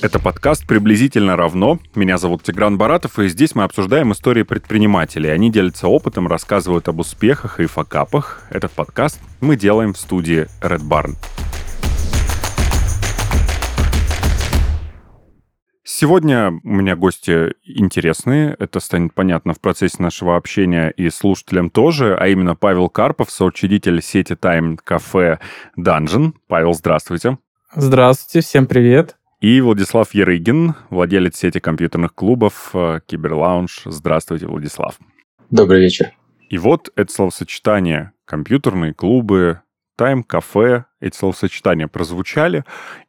Это 0.00 0.20
подкаст 0.20 0.64
«Приблизительно 0.64 1.34
равно». 1.34 1.80
Меня 1.96 2.18
зовут 2.18 2.44
Тигран 2.44 2.78
Баратов, 2.78 3.18
и 3.18 3.26
здесь 3.26 3.56
мы 3.56 3.64
обсуждаем 3.64 4.12
истории 4.12 4.44
предпринимателей. 4.44 5.28
Они 5.28 5.50
делятся 5.50 5.88
опытом, 5.88 6.28
рассказывают 6.28 6.86
об 6.86 7.00
успехах 7.00 7.58
и 7.58 7.66
факапах. 7.66 8.44
Этот 8.50 8.70
подкаст 8.70 9.20
мы 9.40 9.56
делаем 9.56 9.94
в 9.94 9.98
студии 9.98 10.46
Red 10.62 10.88
Barn. 10.88 11.16
Сегодня 15.82 16.52
у 16.62 16.68
меня 16.68 16.94
гости 16.94 17.54
интересные. 17.64 18.54
Это 18.56 18.78
станет 18.78 19.14
понятно 19.14 19.52
в 19.52 19.60
процессе 19.60 19.96
нашего 20.00 20.36
общения 20.36 20.90
и 20.90 21.10
слушателям 21.10 21.70
тоже, 21.70 22.16
а 22.16 22.28
именно 22.28 22.54
Павел 22.54 22.88
Карпов, 22.88 23.32
соучредитель 23.32 24.00
сети 24.00 24.34
Time 24.34 24.78
Cafe 24.86 25.40
Dungeon. 25.76 26.34
Павел, 26.46 26.74
здравствуйте. 26.74 27.38
Здравствуйте, 27.74 28.46
всем 28.46 28.66
привет. 28.66 29.16
И 29.40 29.60
Владислав 29.60 30.14
Ерыгин, 30.14 30.74
владелец 30.90 31.36
сети 31.36 31.60
компьютерных 31.60 32.12
клубов 32.12 32.70
э, 32.74 32.98
Киберлаунж. 33.06 33.82
Здравствуйте, 33.84 34.46
Владислав. 34.48 34.98
Добрый 35.50 35.80
вечер. 35.80 36.12
И 36.50 36.58
вот 36.58 36.90
это 36.96 37.12
словосочетание 37.12 38.12
«компьютерные 38.24 38.94
клубы», 38.94 39.60
«тайм», 39.96 40.24
«кафе», 40.24 40.86
эти 41.00 41.16
словосочетания 41.16 41.86
прозвучали, 41.86 42.64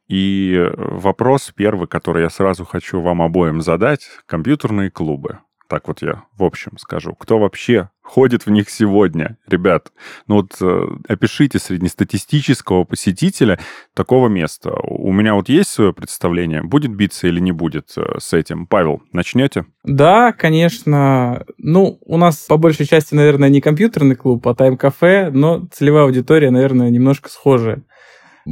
и 0.08 0.70
вопрос 0.76 1.52
первый, 1.54 1.88
который 1.88 2.22
я 2.22 2.30
сразу 2.30 2.64
хочу 2.64 3.00
вам 3.00 3.22
обоим 3.22 3.60
задать, 3.60 4.08
компьютерные 4.26 4.90
клубы. 4.90 5.40
Так 5.70 5.86
вот 5.86 6.02
я 6.02 6.24
в 6.36 6.42
общем 6.42 6.76
скажу. 6.78 7.14
Кто 7.14 7.38
вообще 7.38 7.90
ходит 8.02 8.44
в 8.44 8.50
них 8.50 8.68
сегодня, 8.68 9.36
ребят? 9.46 9.92
Ну 10.26 10.36
вот 10.36 10.56
э, 10.60 10.86
опишите 11.06 11.60
среднестатистического 11.60 12.82
посетителя 12.82 13.60
такого 13.94 14.26
места. 14.26 14.72
У 14.82 15.12
меня 15.12 15.34
вот 15.34 15.48
есть 15.48 15.70
свое 15.70 15.92
представление, 15.92 16.64
будет 16.64 16.92
биться 16.92 17.28
или 17.28 17.38
не 17.38 17.52
будет 17.52 17.92
э, 17.96 18.18
с 18.18 18.32
этим. 18.32 18.66
Павел, 18.66 19.00
начнете? 19.12 19.64
Да, 19.84 20.32
конечно. 20.32 21.44
Ну, 21.56 22.00
у 22.04 22.16
нас 22.16 22.46
по 22.48 22.56
большей 22.56 22.86
части, 22.86 23.14
наверное, 23.14 23.48
не 23.48 23.60
компьютерный 23.60 24.16
клуб, 24.16 24.48
а 24.48 24.56
тайм-кафе, 24.56 25.30
но 25.32 25.68
целевая 25.70 26.02
аудитория, 26.02 26.50
наверное, 26.50 26.90
немножко 26.90 27.30
схожая. 27.30 27.84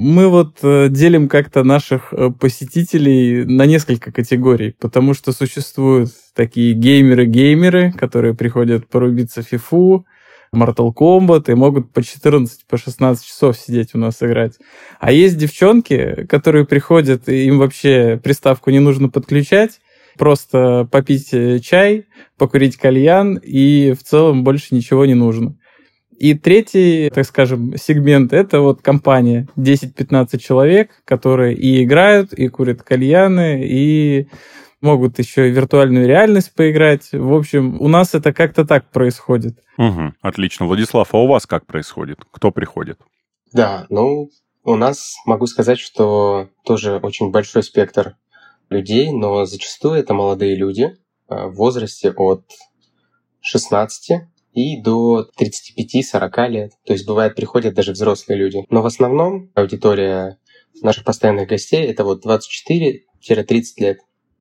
Мы 0.00 0.28
вот 0.28 0.58
э, 0.62 0.86
делим 0.90 1.26
как-то 1.26 1.64
наших 1.64 2.12
э, 2.12 2.30
посетителей 2.30 3.44
на 3.44 3.66
несколько 3.66 4.12
категорий, 4.12 4.76
потому 4.78 5.12
что 5.12 5.32
существуют 5.32 6.10
такие 6.36 6.72
геймеры-геймеры, 6.74 7.90
которые 7.90 8.34
приходят 8.34 8.86
порубиться 8.86 9.42
фифу, 9.42 10.06
Mortal 10.54 10.94
Kombat 10.94 11.50
и 11.50 11.56
могут 11.56 11.92
по 11.92 12.00
14, 12.00 12.64
по 12.68 12.78
16 12.78 13.26
часов 13.26 13.58
сидеть 13.58 13.90
у 13.94 13.98
нас 13.98 14.22
играть. 14.22 14.52
А 15.00 15.10
есть 15.10 15.36
девчонки, 15.36 16.26
которые 16.28 16.64
приходят, 16.64 17.28
и 17.28 17.46
им 17.46 17.58
вообще 17.58 18.20
приставку 18.22 18.70
не 18.70 18.78
нужно 18.78 19.08
подключать, 19.08 19.80
просто 20.16 20.86
попить 20.92 21.34
э, 21.34 21.58
чай, 21.58 22.06
покурить 22.36 22.76
кальян, 22.76 23.34
и 23.34 23.94
в 23.94 24.04
целом 24.04 24.44
больше 24.44 24.76
ничего 24.76 25.06
не 25.06 25.14
нужно. 25.14 25.56
И 26.18 26.34
третий, 26.34 27.10
так 27.10 27.24
скажем, 27.24 27.76
сегмент— 27.76 28.32
это 28.34 28.60
вот 28.60 28.82
компания, 28.82 29.46
10-15 29.56 30.38
человек, 30.38 30.90
которые 31.04 31.54
и 31.54 31.84
играют, 31.84 32.32
и 32.32 32.48
курят 32.48 32.82
кальяны, 32.82 33.64
и 33.64 34.26
могут 34.80 35.20
еще 35.20 35.48
и 35.48 35.52
виртуальную 35.52 36.08
реальность 36.08 36.52
поиграть. 36.54 37.10
В 37.12 37.32
общем, 37.34 37.80
у 37.80 37.86
нас 37.86 38.14
это 38.14 38.32
как-то 38.32 38.64
так 38.64 38.90
происходит. 38.90 39.58
Угу, 39.76 40.14
отлично. 40.20 40.66
Владислав, 40.66 41.08
а 41.14 41.18
у 41.18 41.28
вас 41.28 41.46
как 41.46 41.66
происходит? 41.66 42.18
Кто 42.32 42.50
приходит? 42.50 42.98
Да, 43.52 43.86
ну, 43.88 44.28
у 44.64 44.74
нас 44.74 45.14
могу 45.24 45.46
сказать, 45.46 45.78
что 45.78 46.48
тоже 46.64 46.96
очень 47.00 47.30
большой 47.30 47.62
спектр 47.62 48.16
людей, 48.70 49.12
но 49.12 49.44
зачастую 49.44 49.94
это 49.94 50.14
молодые 50.14 50.56
люди 50.56 50.96
э, 51.28 51.46
в 51.46 51.54
возрасте 51.54 52.10
от 52.10 52.42
16 53.40 54.22
и 54.58 54.80
до 54.80 55.28
35-40 55.38 56.48
лет. 56.48 56.72
То 56.84 56.92
есть 56.92 57.06
бывает 57.06 57.36
приходят 57.36 57.74
даже 57.74 57.92
взрослые 57.92 58.38
люди. 58.38 58.64
Но 58.70 58.82
в 58.82 58.86
основном 58.86 59.50
аудитория 59.54 60.38
наших 60.82 61.04
постоянных 61.04 61.48
гостей 61.48 61.86
это 61.86 62.04
вот 62.04 62.24
24-30 62.26 63.02
лет. 63.78 63.98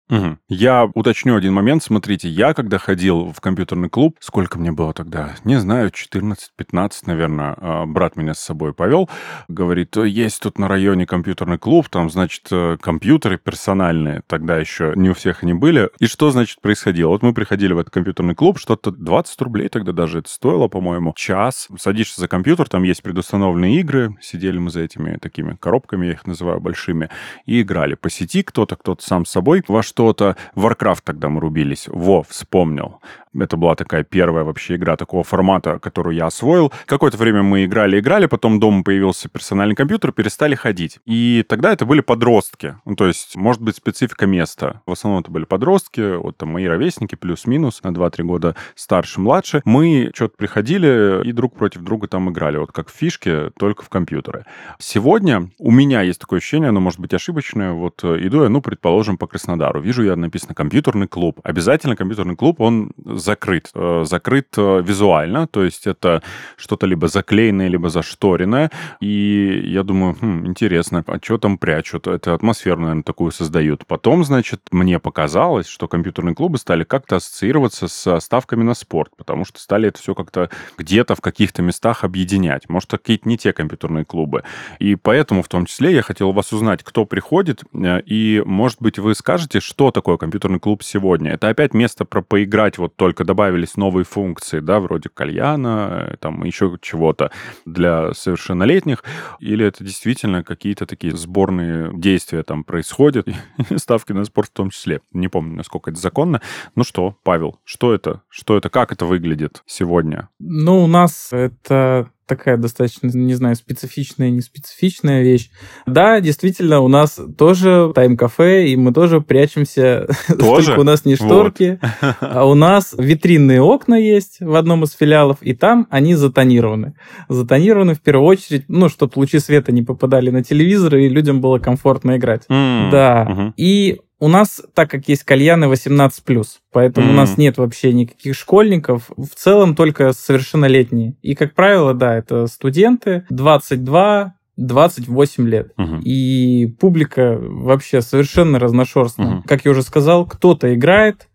Угу. 0.10 0.38
Я 0.50 0.90
уточню 0.94 1.36
один 1.36 1.54
момент. 1.54 1.84
Смотрите, 1.84 2.30
я 2.30 2.54
когда 2.54 2.78
ходил 2.78 3.34
в 3.34 3.42
компьютерный 3.42 3.90
клуб, 3.90 4.18
сколько 4.20 4.58
мне 4.58 4.72
было 4.72 4.94
тогда? 4.94 5.36
Не 5.44 5.60
знаю, 5.60 5.92
14-15, 5.92 6.92
наверное. 7.06 7.56
А, 7.58 7.86
брат 7.86 8.16
меня 8.16 8.34
с 8.34 8.40
собой 8.40 8.74
повел. 8.74 9.10
Говорит, 9.48 9.98
есть 9.98 10.42
тут 10.42 10.60
на 10.60 10.68
районе 10.68 11.06
компьютерный 11.06 11.58
клуб, 11.58 11.90
там, 11.90 12.10
значит, 12.10 12.44
э, 12.52 12.78
компьютеры 12.80 13.38
персональные. 13.38 14.22
Тогда 14.28 14.58
еще 14.58 14.94
не 14.96 15.10
у 15.10 15.14
всех 15.14 15.44
они 15.44 15.54
были. 15.54 15.90
И 16.00 16.08
что, 16.08 16.32
значит, 16.32 16.62
происходило? 16.62 17.10
Вот 17.10 17.24
мы 17.24 17.34
приходили 17.34 17.74
в 17.74 17.80
этот 17.80 17.94
компьютерный 17.94 18.36
клуб, 18.36 18.60
что-то 18.60 18.92
20 18.92 19.42
рублей 19.42 19.70
тогда 19.70 19.92
даже 19.92 20.20
это 20.20 20.30
стоило, 20.30 20.68
по-моему, 20.68 21.14
час. 21.16 21.68
Садишься 21.78 22.22
за 22.22 22.28
компьютер, 22.28 22.70
там 22.70 22.84
есть 22.84 23.04
предустановленные 23.04 23.80
игры. 23.80 24.16
Сидели 24.22 24.58
мы 24.58 24.70
за 24.70 24.82
этими 24.82 25.18
такими 25.18 25.56
коробками, 25.60 26.08
я 26.08 26.12
их 26.14 26.26
называю 26.26 26.62
большими, 26.62 27.10
и 27.46 27.62
играли. 27.62 27.96
По 27.96 28.10
сети 28.10 28.44
кто-то, 28.44 28.76
кто-то 28.76 29.06
сам 29.06 29.26
с 29.26 29.32
собой. 29.32 29.64
Во 29.68 29.84
что-то. 29.98 30.36
Warcraft 30.56 31.02
тогда 31.04 31.28
мы 31.28 31.40
рубились. 31.40 31.88
Во, 31.88 32.22
вспомнил. 32.22 33.02
Это 33.40 33.58
была 33.58 33.76
такая 33.76 34.04
первая 34.04 34.44
вообще 34.44 34.76
игра 34.76 34.96
такого 34.96 35.24
формата, 35.24 35.80
которую 35.80 36.16
я 36.16 36.28
освоил. 36.28 36.72
Какое-то 36.86 37.18
время 37.18 37.44
мы 37.44 37.66
играли-играли, 37.66 38.26
потом 38.26 38.60
дома 38.60 38.84
появился 38.84 39.30
персональный 39.30 39.76
компьютер, 39.76 40.12
перестали 40.12 40.56
ходить. 40.56 41.00
И 41.06 41.44
тогда 41.48 41.74
это 41.74 41.86
были 41.86 42.02
подростки. 42.02 42.76
Ну, 42.86 42.96
то 42.96 43.08
есть, 43.08 43.36
может 43.36 43.62
быть, 43.62 43.76
специфика 43.76 44.26
места. 44.26 44.82
В 44.86 44.92
основном 44.92 45.22
это 45.22 45.32
были 45.32 45.46
подростки, 45.46 46.18
вот 46.18 46.38
там 46.38 46.50
мои 46.50 46.66
ровесники, 46.66 47.16
плюс-минус, 47.16 47.82
на 47.84 47.90
2-3 47.90 48.24
года 48.24 48.56
старше, 48.76 49.22
младше. 49.22 49.62
Мы 49.66 50.12
что-то 50.14 50.36
приходили 50.38 51.28
и 51.28 51.32
друг 51.32 51.56
против 51.56 51.82
друга 51.82 52.08
там 52.08 52.30
играли. 52.32 52.58
Вот 52.58 52.72
как 52.72 52.90
фишки, 52.90 53.52
только 53.60 53.84
в 53.84 53.90
компьютеры. 53.90 54.46
Сегодня 54.80 55.50
у 55.60 55.72
меня 55.72 56.02
есть 56.02 56.20
такое 56.20 56.40
ощущение, 56.40 56.70
оно 56.70 56.80
может 56.80 57.00
быть 57.00 57.14
ошибочное. 57.14 57.72
Вот 57.72 58.04
э, 58.04 58.18
иду 58.22 58.44
я, 58.44 58.50
ну, 58.50 58.62
предположим, 58.62 59.18
по 59.18 59.28
Краснодару 59.28 59.82
вижу 59.88 60.04
я 60.04 60.16
написано 60.16 60.54
компьютерный 60.54 61.08
клуб. 61.08 61.40
Обязательно 61.44 61.96
компьютерный 61.96 62.36
клуб, 62.36 62.60
он 62.60 62.92
закрыт. 63.06 63.70
Э, 63.74 64.04
закрыт 64.06 64.48
э, 64.58 64.82
визуально, 64.84 65.48
то 65.48 65.64
есть 65.64 65.88
это 65.88 66.22
что-то 66.58 66.86
либо 66.86 67.08
заклеенное, 67.08 67.70
либо 67.70 67.90
зашторенное. 67.90 68.70
И 69.00 69.62
я 69.66 69.84
думаю, 69.84 70.18
хм, 70.20 70.46
интересно, 70.48 71.04
а 71.08 71.20
что 71.22 71.38
там 71.38 71.58
прячут? 71.58 72.08
Это 72.08 72.34
атмосферу, 72.34 72.82
наверное, 72.82 73.04
такую 73.04 73.32
создают. 73.32 73.86
Потом, 73.88 74.26
значит, 74.26 74.62
мне 74.72 75.00
показалось, 75.00 75.68
что 75.68 75.88
компьютерные 75.88 76.36
клубы 76.36 76.58
стали 76.58 76.84
как-то 76.84 77.16
ассоциироваться 77.16 77.88
с 77.88 78.20
ставками 78.20 78.64
на 78.64 78.74
спорт, 78.74 79.12
потому 79.16 79.46
что 79.46 79.60
стали 79.60 79.88
это 79.88 80.02
все 80.02 80.14
как-то 80.14 80.50
где-то 80.78 81.16
в 81.16 81.22
каких-то 81.22 81.62
местах 81.62 82.04
объединять. 82.04 82.68
Может, 82.68 82.92
какие-то 82.92 83.30
не 83.30 83.38
те 83.38 83.54
компьютерные 83.54 84.04
клубы. 84.04 84.44
И 84.80 84.96
поэтому, 84.96 85.44
в 85.44 85.48
том 85.48 85.66
числе, 85.66 85.94
я 85.94 86.02
хотел 86.02 86.30
у 86.30 86.34
вас 86.34 86.52
узнать, 86.52 86.84
кто 86.84 87.06
приходит, 87.06 87.64
э, 87.74 88.02
и, 88.06 88.44
может 88.46 88.82
быть, 88.82 89.00
вы 89.00 89.16
скажете, 89.16 89.62
что 89.62 89.77
что 89.78 89.92
такое 89.92 90.18
компьютерный 90.18 90.60
клуб 90.60 90.82
сегодня? 90.82 91.34
Это 91.34 91.50
опять 91.50 91.76
место 91.76 92.04
про 92.04 92.24
поиграть, 92.24 92.80
вот 92.80 92.96
только 92.96 93.24
добавились 93.24 93.78
новые 93.78 94.06
функции, 94.06 94.60
да, 94.60 94.80
вроде 94.80 95.10
кальяна, 95.10 96.08
э, 96.14 96.18
там 96.18 96.44
еще 96.44 96.76
чего-то 96.82 97.30
для 97.64 98.12
совершеннолетних, 98.16 99.04
или 99.40 99.64
это 99.64 99.84
действительно 99.84 100.44
какие-то 100.44 100.88
такие 100.88 101.16
сборные 101.16 101.92
действия 101.94 102.42
там 102.42 102.64
происходят, 102.64 103.28
ставки 103.76 104.14
на 104.14 104.26
спорт 104.26 104.50
в 104.50 104.54
том 104.54 104.72
числе. 104.72 105.02
Не 105.14 105.28
помню, 105.28 105.56
насколько 105.56 105.92
это 105.92 106.00
законно. 106.00 106.42
Ну 106.74 106.84
что, 106.84 107.16
Павел, 107.22 107.60
что 107.64 107.94
это? 107.94 108.24
Что 108.30 108.58
это? 108.58 108.72
Как 108.72 108.92
это 108.92 109.06
выглядит 109.06 109.62
сегодня? 109.68 110.30
Ну, 110.40 110.86
у 110.86 110.88
нас 110.88 111.30
это 111.32 112.10
такая 112.28 112.58
достаточно, 112.58 113.08
не 113.08 113.34
знаю, 113.34 113.56
специфичная, 113.56 114.30
не 114.30 114.42
специфичная 114.42 115.24
вещь. 115.24 115.50
Да, 115.86 116.20
действительно, 116.20 116.82
у 116.82 116.88
нас 116.88 117.20
тоже 117.38 117.92
тайм-кафе, 117.96 118.68
и 118.68 118.76
мы 118.76 118.94
тоже 118.94 119.22
прячемся. 119.22 120.08
Тоже? 120.28 120.68
Только 120.68 120.80
у 120.82 120.84
нас 120.84 121.06
не 121.06 121.16
шторки, 121.16 121.80
вот. 121.82 122.16
а 122.22 122.46
у 122.46 122.54
нас 122.54 122.94
витринные 122.98 123.62
окна 123.62 123.96
есть 123.96 124.38
в 124.40 124.56
одном 124.56 124.84
из 124.84 124.92
филиалов, 124.92 125.38
и 125.42 125.54
там 125.54 125.88
они 125.90 126.16
затонированы. 126.16 126.96
Затонированы 127.30 127.96
в 127.96 128.02
первую 128.02 128.28
очередь, 128.28 128.66
ну, 128.68 128.90
чтобы 128.90 129.14
лучи 129.16 129.40
света 129.40 129.72
не 129.72 129.84
попадали 129.84 130.30
на 130.30 130.44
телевизор, 130.44 130.98
и 130.98 131.10
людям 131.10 131.42
было 131.42 131.60
комфортно 131.60 132.18
играть. 132.18 132.44
Mm. 132.50 132.92
Да. 132.92 133.28
Uh-huh. 133.30 133.54
И 133.58 134.02
у 134.20 134.28
нас, 134.28 134.62
так 134.74 134.90
как 134.90 135.08
есть 135.08 135.24
кальяны 135.24 135.66
18+, 135.66 136.46
поэтому 136.72 137.08
mm. 137.08 137.10
у 137.12 137.14
нас 137.14 137.38
нет 137.38 137.58
вообще 137.58 137.94
никаких 137.94 138.36
школьников, 138.36 139.10
в 139.16 139.30
целом 139.36 139.76
только 139.76 140.14
совершеннолетние. 140.14 141.16
И, 141.22 141.36
как 141.36 141.54
правило, 141.54 141.94
да, 141.94 142.16
это 142.16 142.48
студенты 142.48 143.26
22, 143.30 144.34
28 144.58 145.48
лет. 145.48 145.72
Угу. 145.78 146.00
И 146.04 146.66
публика 146.80 147.38
вообще 147.40 148.02
совершенно 148.02 148.60
разношерстная. 148.60 149.36
Угу. 149.36 149.44
Как 149.48 149.66
я 149.66 149.72
уже 149.72 149.84
сказал, 149.84 150.26
кто-то 150.26 150.74
играет, 150.74 151.28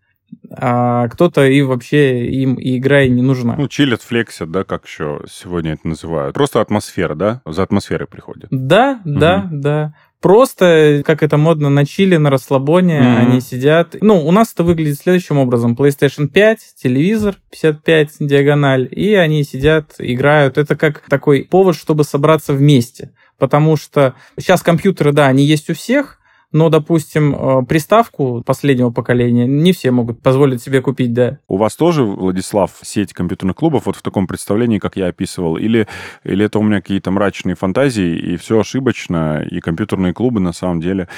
а 0.51 1.07
кто-то 1.07 1.45
и 1.45 1.61
вообще 1.61 2.25
им 2.27 2.55
и 2.55 2.77
игра 2.77 3.03
и 3.03 3.09
не 3.09 3.21
нужна. 3.21 3.55
Ну, 3.57 3.67
чилят, 3.67 4.01
флексят, 4.01 4.51
да, 4.51 4.63
как 4.63 4.85
еще 4.85 5.21
сегодня 5.29 5.73
это 5.73 5.87
называют. 5.87 6.33
Просто 6.33 6.59
атмосфера, 6.59 7.15
да? 7.15 7.41
За 7.45 7.63
атмосферой 7.63 8.07
приходит. 8.07 8.47
Да, 8.51 9.01
угу. 9.05 9.19
да, 9.19 9.47
да. 9.51 9.93
Просто, 10.23 11.03
как 11.05 11.21
это 11.21 11.37
модно, 11.37 11.69
на 11.69 11.85
чили, 11.85 12.15
на 12.15 12.29
расслабоне, 12.29 12.97
mm-hmm. 12.97 13.17
они 13.17 13.41
сидят. 13.41 13.95
Ну, 13.99 14.25
у 14.25 14.31
нас 14.31 14.53
это 14.53 14.63
выглядит 14.63 14.97
следующим 14.97 15.37
образом. 15.37 15.75
PlayStation 15.75 16.27
5, 16.27 16.59
телевизор 16.81 17.35
55 17.51 18.09
диагональ, 18.21 18.87
и 18.89 19.13
они 19.15 19.43
сидят, 19.43 19.95
играют. 19.99 20.57
Это 20.57 20.77
как 20.77 21.03
такой 21.09 21.43
повод, 21.43 21.75
чтобы 21.75 22.05
собраться 22.05 22.53
вместе. 22.53 23.11
Потому 23.37 23.75
что 23.75 24.15
сейчас 24.39 24.61
компьютеры, 24.61 25.11
да, 25.11 25.27
они 25.27 25.43
есть 25.43 25.69
у 25.69 25.73
всех, 25.73 26.19
но, 26.53 26.69
допустим, 26.69 27.35
э, 27.35 27.65
приставку 27.65 28.43
последнего 28.45 28.91
поколения 28.91 29.45
не 29.45 29.73
все 29.73 29.91
могут 29.91 30.21
позволить 30.21 30.61
себе 30.61 30.81
купить, 30.81 31.11
да. 31.11 31.39
У 31.47 31.57
вас 31.57 31.75
тоже, 31.75 32.03
Владислав, 32.03 32.71
сеть 32.83 33.11
компьютерных 33.11 33.55
клубов 33.57 33.87
вот 33.87 33.95
в 33.95 34.01
таком 34.01 34.27
представлении, 34.27 34.79
как 34.79 34.95
я 34.95 35.07
описывал? 35.07 35.57
Или, 35.57 35.87
или 36.23 36.45
это 36.45 36.59
у 36.59 36.61
меня 36.61 36.79
какие-то 36.79 37.11
мрачные 37.11 37.55
фантазии, 37.55 38.15
и 38.15 38.37
все 38.37 38.59
ошибочно, 38.59 39.43
и 39.43 39.59
компьютерные 39.59 40.13
клубы 40.13 40.39
на 40.39 40.53
самом 40.53 40.79
деле 40.79 41.09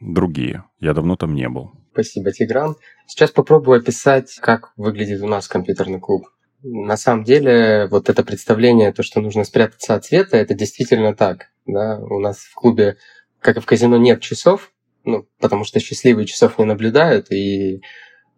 другие? 0.00 0.64
Я 0.80 0.94
давно 0.94 1.16
там 1.16 1.34
не 1.34 1.48
был. 1.48 1.72
Спасибо, 1.92 2.30
Тигран. 2.30 2.76
Сейчас 3.06 3.30
попробую 3.30 3.80
описать, 3.80 4.36
как 4.40 4.72
выглядит 4.76 5.20
у 5.22 5.26
нас 5.26 5.48
компьютерный 5.48 5.98
клуб. 5.98 6.28
На 6.62 6.96
самом 6.96 7.24
деле, 7.24 7.88
вот 7.90 8.08
это 8.08 8.22
представление, 8.22 8.92
то, 8.92 9.02
что 9.02 9.20
нужно 9.20 9.44
спрятаться 9.44 9.94
от 9.94 10.04
света, 10.04 10.36
это 10.36 10.54
действительно 10.54 11.14
так. 11.14 11.46
Да? 11.66 11.98
У 11.98 12.20
нас 12.20 12.38
в 12.38 12.54
клубе, 12.54 12.98
как 13.40 13.56
и 13.56 13.60
в 13.60 13.66
казино, 13.66 13.96
нет 13.96 14.20
часов, 14.20 14.72
ну, 15.06 15.26
потому 15.40 15.64
что 15.64 15.80
счастливые 15.80 16.26
часов 16.26 16.58
не 16.58 16.64
наблюдают, 16.64 17.32
и 17.32 17.80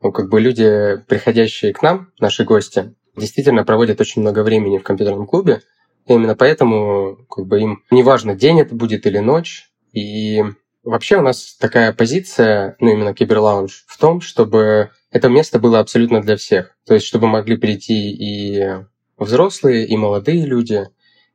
ну, 0.00 0.12
как 0.12 0.30
бы 0.30 0.40
люди, 0.40 1.02
приходящие 1.08 1.72
к 1.72 1.82
нам, 1.82 2.12
наши 2.20 2.44
гости, 2.44 2.94
действительно 3.16 3.64
проводят 3.64 4.00
очень 4.00 4.22
много 4.22 4.44
времени 4.44 4.78
в 4.78 4.84
компьютерном 4.84 5.26
клубе, 5.26 5.62
и 6.06 6.12
именно 6.12 6.36
поэтому 6.36 7.18
как 7.28 7.46
бы 7.46 7.60
им 7.60 7.82
неважно, 7.90 8.36
день 8.36 8.60
это 8.60 8.74
будет 8.74 9.06
или 9.06 9.18
ночь, 9.18 9.70
и 9.92 10.44
вообще 10.84 11.16
у 11.16 11.22
нас 11.22 11.56
такая 11.58 11.92
позиция, 11.92 12.76
ну, 12.78 12.92
именно 12.92 13.14
киберлаунж, 13.14 13.84
в 13.88 13.98
том, 13.98 14.20
чтобы 14.20 14.90
это 15.10 15.28
место 15.28 15.58
было 15.58 15.80
абсолютно 15.80 16.20
для 16.20 16.36
всех. 16.36 16.76
То 16.86 16.94
есть, 16.94 17.06
чтобы 17.06 17.26
могли 17.26 17.56
прийти 17.56 18.10
и 18.12 18.84
взрослые, 19.16 19.86
и 19.86 19.96
молодые 19.96 20.46
люди, 20.46 20.88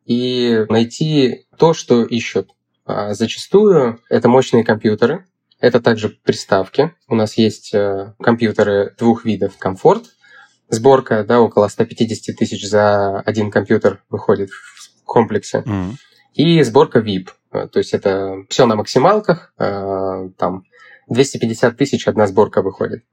и 0.05 0.65
найти 0.69 1.45
то, 1.57 1.73
что 1.73 2.03
ищут. 2.03 2.49
А 2.85 3.13
зачастую 3.13 3.99
это 4.09 4.27
мощные 4.27 4.63
компьютеры, 4.63 5.25
это 5.59 5.79
также 5.79 6.09
приставки. 6.09 6.93
У 7.07 7.15
нас 7.15 7.37
есть 7.37 7.73
э, 7.73 8.13
компьютеры 8.21 8.93
двух 8.97 9.23
видов. 9.23 9.57
Комфорт, 9.57 10.03
сборка, 10.67 11.23
да, 11.23 11.39
около 11.39 11.69
150 11.69 12.35
тысяч 12.35 12.67
за 12.67 13.21
один 13.21 13.49
компьютер 13.49 14.03
выходит 14.09 14.49
в 14.49 15.03
комплексе. 15.05 15.63
Mm. 15.65 15.93
И 16.33 16.61
сборка 16.63 16.99
VIP. 16.99 17.29
Э, 17.53 17.67
то 17.69 17.79
есть 17.79 17.93
это 17.93 18.43
все 18.49 18.65
на 18.65 18.75
максималках, 18.75 19.53
э, 19.57 20.29
там 20.37 20.65
250 21.07 21.77
тысяч 21.77 22.07
одна 22.09 22.27
сборка 22.27 22.61
выходит. 22.61 23.05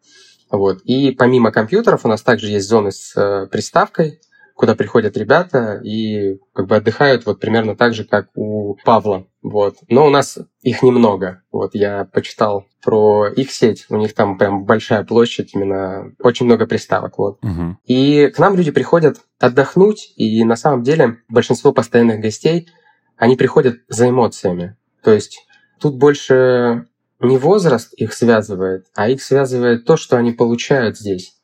Вот. 0.51 0.81
И 0.83 1.13
помимо 1.13 1.53
компьютеров 1.53 2.05
у 2.05 2.09
нас 2.09 2.23
также 2.23 2.49
есть 2.49 2.69
зоны 2.69 2.91
с 2.91 3.49
приставкой, 3.53 4.21
куда 4.61 4.75
приходят 4.75 5.17
ребята 5.17 5.81
и 5.83 6.39
как 6.53 6.67
бы 6.67 6.77
отдыхают 6.77 7.25
вот 7.25 7.41
примерно 7.41 7.75
так 7.75 7.95
же, 7.95 8.05
как 8.05 8.29
у 8.35 8.77
Павла. 8.85 9.27
Вот. 9.41 9.77
Но 9.89 10.07
у 10.07 10.11
нас 10.11 10.39
их 10.61 10.83
немного. 10.83 11.41
Вот 11.51 11.75
я 11.75 12.05
почитал 12.05 12.67
про 12.83 13.29
их 13.29 13.53
сеть. 13.53 13.87
У 13.89 13.97
них 13.97 14.13
там 14.13 14.37
прям 14.37 14.67
большая 14.67 15.03
площадь, 15.03 15.55
именно 15.55 16.13
очень 16.19 16.45
много 16.45 16.67
приставок. 16.67 17.17
Вот. 17.17 17.39
Угу. 17.43 17.79
И 17.87 18.27
к 18.27 18.39
нам 18.39 18.55
люди 18.55 18.71
приходят 18.71 19.23
отдохнуть, 19.39 20.13
и 20.17 20.45
на 20.45 20.57
самом 20.57 20.83
деле 20.83 21.17
большинство 21.31 21.73
постоянных 21.73 22.21
гостей, 22.21 22.69
они 23.17 23.37
приходят 23.37 23.77
за 23.89 24.11
эмоциями. 24.11 24.77
То 25.03 25.15
есть 25.15 25.47
тут 25.81 25.97
больше 25.97 26.87
не 27.19 27.39
возраст 27.39 27.95
их 27.95 28.13
связывает, 28.13 28.89
а 28.95 29.09
их 29.09 29.23
связывает 29.23 29.87
то, 29.87 29.97
что 29.97 30.19
они 30.19 30.33
получают 30.33 30.99
здесь. 30.99 31.41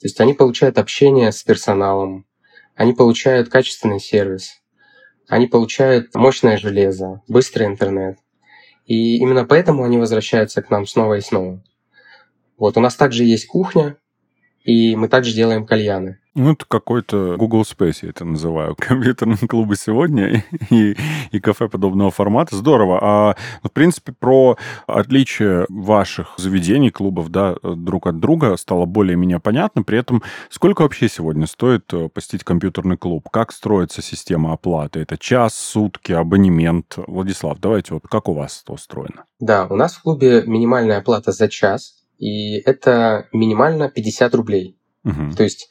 То 0.00 0.06
есть 0.06 0.18
они 0.20 0.32
получают 0.32 0.78
общение 0.78 1.30
с 1.30 1.42
персоналом, 1.42 2.24
они 2.78 2.92
получают 2.92 3.48
качественный 3.48 3.98
сервис, 3.98 4.62
они 5.26 5.48
получают 5.48 6.14
мощное 6.14 6.56
железо, 6.56 7.22
быстрый 7.26 7.66
интернет. 7.66 8.18
И 8.86 9.16
именно 9.16 9.44
поэтому 9.44 9.82
они 9.82 9.98
возвращаются 9.98 10.62
к 10.62 10.70
нам 10.70 10.86
снова 10.86 11.14
и 11.14 11.20
снова. 11.20 11.60
Вот 12.56 12.76
у 12.76 12.80
нас 12.80 12.94
также 12.94 13.24
есть 13.24 13.48
кухня, 13.48 13.96
и 14.62 14.94
мы 14.94 15.08
также 15.08 15.34
делаем 15.34 15.66
кальяны. 15.66 16.20
Ну, 16.38 16.52
это 16.52 16.64
какой-то 16.66 17.34
Google 17.36 17.62
Space, 17.62 17.98
я 18.02 18.10
это 18.10 18.24
называю. 18.24 18.76
Компьютерные 18.78 19.38
клубы 19.38 19.74
сегодня 19.74 20.44
и, 20.70 20.96
и 21.32 21.40
кафе 21.40 21.68
подобного 21.68 22.12
формата. 22.12 22.54
Здорово. 22.54 22.98
А, 23.02 23.36
ну, 23.64 23.68
в 23.68 23.72
принципе, 23.72 24.12
про 24.12 24.56
отличие 24.86 25.66
ваших 25.68 26.34
заведений, 26.36 26.90
клубов, 26.90 27.30
да, 27.30 27.56
друг 27.62 28.06
от 28.06 28.20
друга 28.20 28.56
стало 28.56 28.84
более-менее 28.86 29.40
понятно. 29.40 29.82
При 29.82 29.98
этом, 29.98 30.22
сколько 30.48 30.82
вообще 30.82 31.08
сегодня 31.08 31.48
стоит 31.48 31.92
э, 31.92 32.08
посетить 32.08 32.44
компьютерный 32.44 32.96
клуб? 32.96 33.28
Как 33.30 33.50
строится 33.50 34.00
система 34.00 34.52
оплаты? 34.52 35.00
Это 35.00 35.18
час, 35.18 35.56
сутки, 35.56 36.12
абонемент? 36.12 36.98
Владислав, 37.08 37.58
давайте 37.58 37.94
вот 37.94 38.04
как 38.08 38.28
у 38.28 38.34
вас 38.34 38.62
это 38.62 38.74
устроено? 38.74 39.24
Да, 39.40 39.66
у 39.68 39.74
нас 39.74 39.94
в 39.94 40.02
клубе 40.02 40.44
минимальная 40.46 40.98
оплата 40.98 41.32
за 41.32 41.48
час, 41.48 42.04
и 42.16 42.58
это 42.58 43.26
минимально 43.32 43.88
50 43.88 44.34
рублей. 44.36 44.78
Угу. 45.04 45.32
То 45.36 45.42
есть 45.42 45.68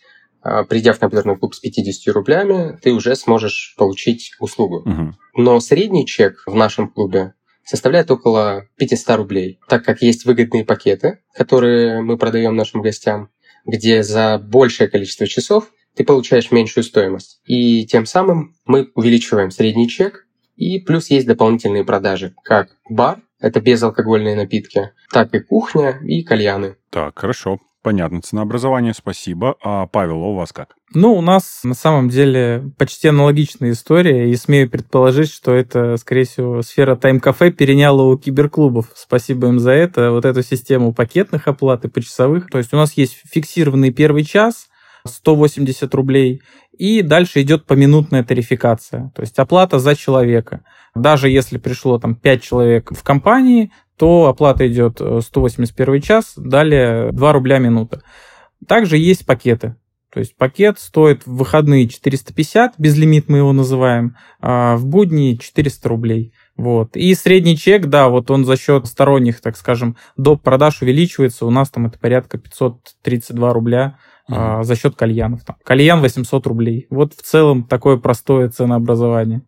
придя 0.70 0.94
в 0.94 1.00
компьютерный 1.00 1.38
клуб 1.38 1.56
с 1.56 1.60
50 1.60 2.14
рублями, 2.14 2.78
ты 2.82 2.92
уже 2.92 3.16
сможешь 3.16 3.76
получить 3.78 4.32
услугу. 4.40 4.84
Угу. 4.90 5.16
Но 5.44 5.60
средний 5.60 6.06
чек 6.06 6.44
в 6.46 6.56
нашем 6.56 6.90
клубе 6.90 7.34
составляет 7.64 8.10
около 8.10 8.68
500 8.78 9.18
рублей, 9.18 9.60
так 9.68 9.84
как 9.84 10.02
есть 10.02 10.26
выгодные 10.26 10.64
пакеты, 10.64 11.20
которые 11.34 12.02
мы 12.02 12.18
продаем 12.18 12.56
нашим 12.56 12.82
гостям, 12.82 13.30
где 13.66 14.04
за 14.04 14.40
большее 14.40 14.88
количество 14.88 15.28
часов 15.28 15.72
ты 15.96 16.04
получаешь 16.04 16.52
меньшую 16.52 16.84
стоимость. 16.84 17.42
И 17.46 17.86
тем 17.86 18.06
самым 18.06 18.56
мы 18.66 18.90
увеличиваем 18.96 19.52
средний 19.52 19.90
чек, 19.90 20.26
и 20.56 20.80
плюс 20.80 21.10
есть 21.10 21.28
дополнительные 21.28 21.84
продажи, 21.84 22.34
как 22.44 22.70
бар, 22.90 23.22
это 23.40 23.60
безалкогольные 23.60 24.36
напитки, 24.36 24.92
так 25.12 25.34
и 25.34 25.40
кухня 25.40 26.00
и 26.04 26.24
кальяны. 26.24 26.78
Так, 26.90 27.20
хорошо. 27.20 27.60
Понятно, 27.88 28.22
ценообразование, 28.22 28.94
спасибо. 28.94 29.56
А 29.64 29.88
Павел, 29.88 30.16
а 30.16 30.28
у 30.28 30.36
вас 30.36 30.52
как? 30.52 30.76
Ну, 30.94 31.14
у 31.14 31.22
нас 31.22 31.62
на 31.64 31.74
самом 31.74 32.10
деле 32.10 32.70
почти 32.78 33.08
аналогичная 33.08 33.72
история, 33.72 34.30
и 34.30 34.36
смею 34.36 34.70
предположить, 34.70 35.32
что 35.32 35.54
это, 35.54 35.96
скорее 35.96 36.26
всего, 36.26 36.62
сфера 36.64 36.98
тайм-кафе 36.98 37.50
переняла 37.52 38.04
у 38.04 38.18
киберклубов. 38.18 38.88
Спасибо 38.94 39.48
им 39.48 39.60
за 39.60 39.72
это. 39.72 40.12
Вот 40.12 40.26
эту 40.26 40.44
систему 40.44 40.94
пакетных 40.94 41.48
оплат 41.48 41.86
и 41.86 41.88
почасовых. 41.88 42.50
То 42.50 42.58
есть 42.58 42.74
у 42.74 42.76
нас 42.76 42.92
есть 42.98 43.22
фиксированный 43.24 43.92
первый 43.92 44.26
час, 44.26 44.68
180 45.06 45.96
рублей, 45.96 46.42
и 46.78 47.02
дальше 47.02 47.42
идет 47.42 47.66
поминутная 47.66 48.26
тарификация, 48.26 49.14
то 49.16 49.22
есть 49.22 49.40
оплата 49.40 49.80
за 49.80 49.96
человека. 49.96 50.60
Даже 50.94 51.30
если 51.30 51.58
пришло 51.58 52.00
там 52.00 52.16
5 52.16 52.44
человек 52.44 52.92
в 52.92 53.02
компании, 53.02 53.72
то 53.98 54.28
оплата 54.28 54.68
идет 54.68 55.00
181 55.00 55.94
э, 55.94 56.00
час, 56.00 56.34
далее 56.38 57.12
2 57.12 57.34
рубля 57.34 57.58
минута. 57.58 58.02
Также 58.68 58.98
есть 58.98 59.26
пакеты. 59.26 59.76
То 60.12 60.20
есть 60.20 60.36
пакет 60.38 60.80
стоит 60.80 61.28
в 61.28 61.36
выходные 61.36 61.88
450, 61.88 62.76
безлимит 62.78 63.28
мы 63.28 63.40
его 63.40 63.52
называем, 63.52 64.16
а 64.40 64.78
в 64.78 64.86
будни 64.86 65.36
400 65.36 65.90
рублей. 65.90 66.34
Вот. 66.56 66.96
И 66.96 67.14
средний 67.14 67.58
чек, 67.58 67.86
да, 67.86 68.08
вот 68.10 68.32
он 68.32 68.46
за 68.46 68.58
счет 68.58 68.88
сторонних, 68.88 69.42
так 69.42 69.58
скажем, 69.58 69.96
доп. 70.16 70.42
продаж 70.42 70.82
увеличивается. 70.82 71.46
У 71.46 71.52
нас 71.52 71.70
там 71.70 71.86
это 71.86 72.00
порядка 72.00 72.38
532 72.40 73.54
рубля 73.54 74.00
mm-hmm. 74.30 74.36
а, 74.36 74.64
за 74.64 74.76
счет 74.76 74.96
кальянов. 74.96 75.44
Там. 75.44 75.58
Кальян 75.64 76.02
800 76.02 76.48
рублей. 76.48 76.88
Вот 76.90 77.14
в 77.14 77.22
целом 77.22 77.64
такое 77.64 77.98
простое 77.98 78.50
ценообразование. 78.50 79.44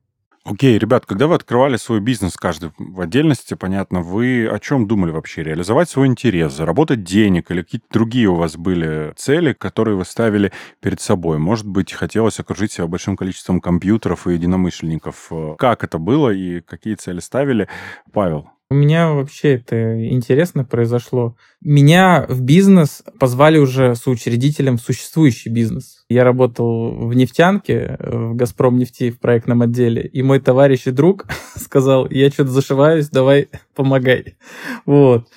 Окей, 0.46 0.79
ребят, 0.79 1.05
когда 1.05 1.27
вы 1.27 1.36
открывали 1.36 1.75
свой 1.75 2.00
бизнес, 2.00 2.36
каждый 2.36 2.72
в 2.77 3.01
отдельности, 3.01 3.53
понятно, 3.55 4.01
вы 4.01 4.48
о 4.48 4.58
чем 4.60 4.88
думали 4.88 5.12
вообще? 5.12 5.43
Реализовать 5.43 5.89
свой 5.89 6.08
интерес, 6.08 6.53
заработать 6.53 7.03
денег 7.03 7.51
или 7.51 7.62
какие-то 7.62 7.88
другие 7.91 8.27
у 8.29 8.36
вас 8.36 8.55
были 8.55 9.13
цели, 9.17 9.53
которые 9.53 9.98
вы 9.98 10.05
ставили 10.05 10.51
перед 10.79 11.01
собой? 11.01 11.38
Может 11.39 11.67
быть, 11.67 11.91
хотелось 11.91 12.39
окружить 12.39 12.72
себя 12.72 12.88
большим 12.88 13.17
количеством 13.17 13.60
компьютеров 13.60 14.27
и 14.27 14.34
единомышленников. 14.34 15.29
Как 15.58 15.84
это 15.84 15.98
было 15.98 16.29
и 16.29 16.62
какие 16.62 16.96
цели 16.96 17.19
ставили? 17.19 17.67
Павел, 18.13 18.50
у 18.71 18.75
меня 18.75 19.13
вообще 19.13 19.55
это 19.55 20.07
интересно 20.09 20.63
произошло. 20.63 21.35
Меня 21.59 22.25
в 22.29 22.41
бизнес 22.41 23.03
позвали 23.19 23.57
уже 23.57 23.95
соучредителем 23.95 24.77
в 24.77 24.81
существующий 24.81 25.49
бизнес. 25.49 26.05
Я 26.07 26.23
работал 26.23 27.07
в 27.07 27.13
нефтянке, 27.15 27.97
в 27.99 28.35
«Газпром 28.35 28.77
нефти» 28.77 29.09
в 29.09 29.19
проектном 29.19 29.63
отделе, 29.63 30.03
и 30.03 30.21
мой 30.21 30.39
товарищ 30.39 30.85
и 30.85 30.91
друг 30.91 31.25
сказал, 31.55 32.07
я 32.11 32.29
что-то 32.29 32.51
зашиваюсь, 32.51 33.09
давай 33.09 33.49
помогай. 33.75 34.38
Вот. 34.85 35.27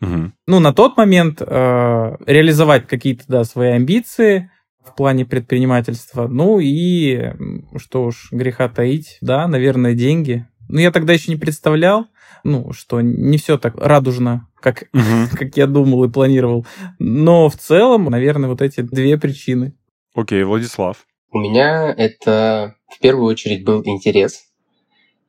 Угу. 0.00 0.32
Ну, 0.46 0.60
на 0.60 0.72
тот 0.72 0.96
момент 0.96 1.42
э, 1.42 2.16
реализовать 2.26 2.86
какие-то, 2.86 3.24
да, 3.26 3.44
свои 3.44 3.70
амбиции, 3.70 4.50
в 4.84 4.94
плане 4.96 5.26
предпринимательства. 5.26 6.28
Ну 6.28 6.60
и 6.60 7.32
что 7.76 8.04
уж 8.04 8.28
греха 8.32 8.68
таить, 8.68 9.18
да, 9.20 9.46
наверное, 9.46 9.94
деньги. 9.94 10.46
Ну, 10.68 10.78
я 10.78 10.90
тогда 10.90 11.12
еще 11.12 11.30
не 11.30 11.38
представлял, 11.38 12.06
ну, 12.44 12.72
что 12.72 13.00
не 13.00 13.38
все 13.38 13.58
так 13.58 13.76
радужно, 13.76 14.48
как, 14.60 14.84
угу. 14.92 15.02
как 15.36 15.56
я 15.56 15.66
думал 15.66 16.04
и 16.04 16.10
планировал. 16.10 16.66
Но 16.98 17.48
в 17.48 17.56
целом, 17.56 18.04
наверное, 18.04 18.48
вот 18.48 18.62
эти 18.62 18.80
две 18.80 19.18
причины. 19.18 19.74
Окей, 20.14 20.42
Владислав. 20.44 21.06
У 21.30 21.38
меня 21.38 21.92
это 21.96 22.76
в 22.88 22.98
первую 23.00 23.26
очередь 23.26 23.64
был 23.64 23.82
интерес. 23.84 24.44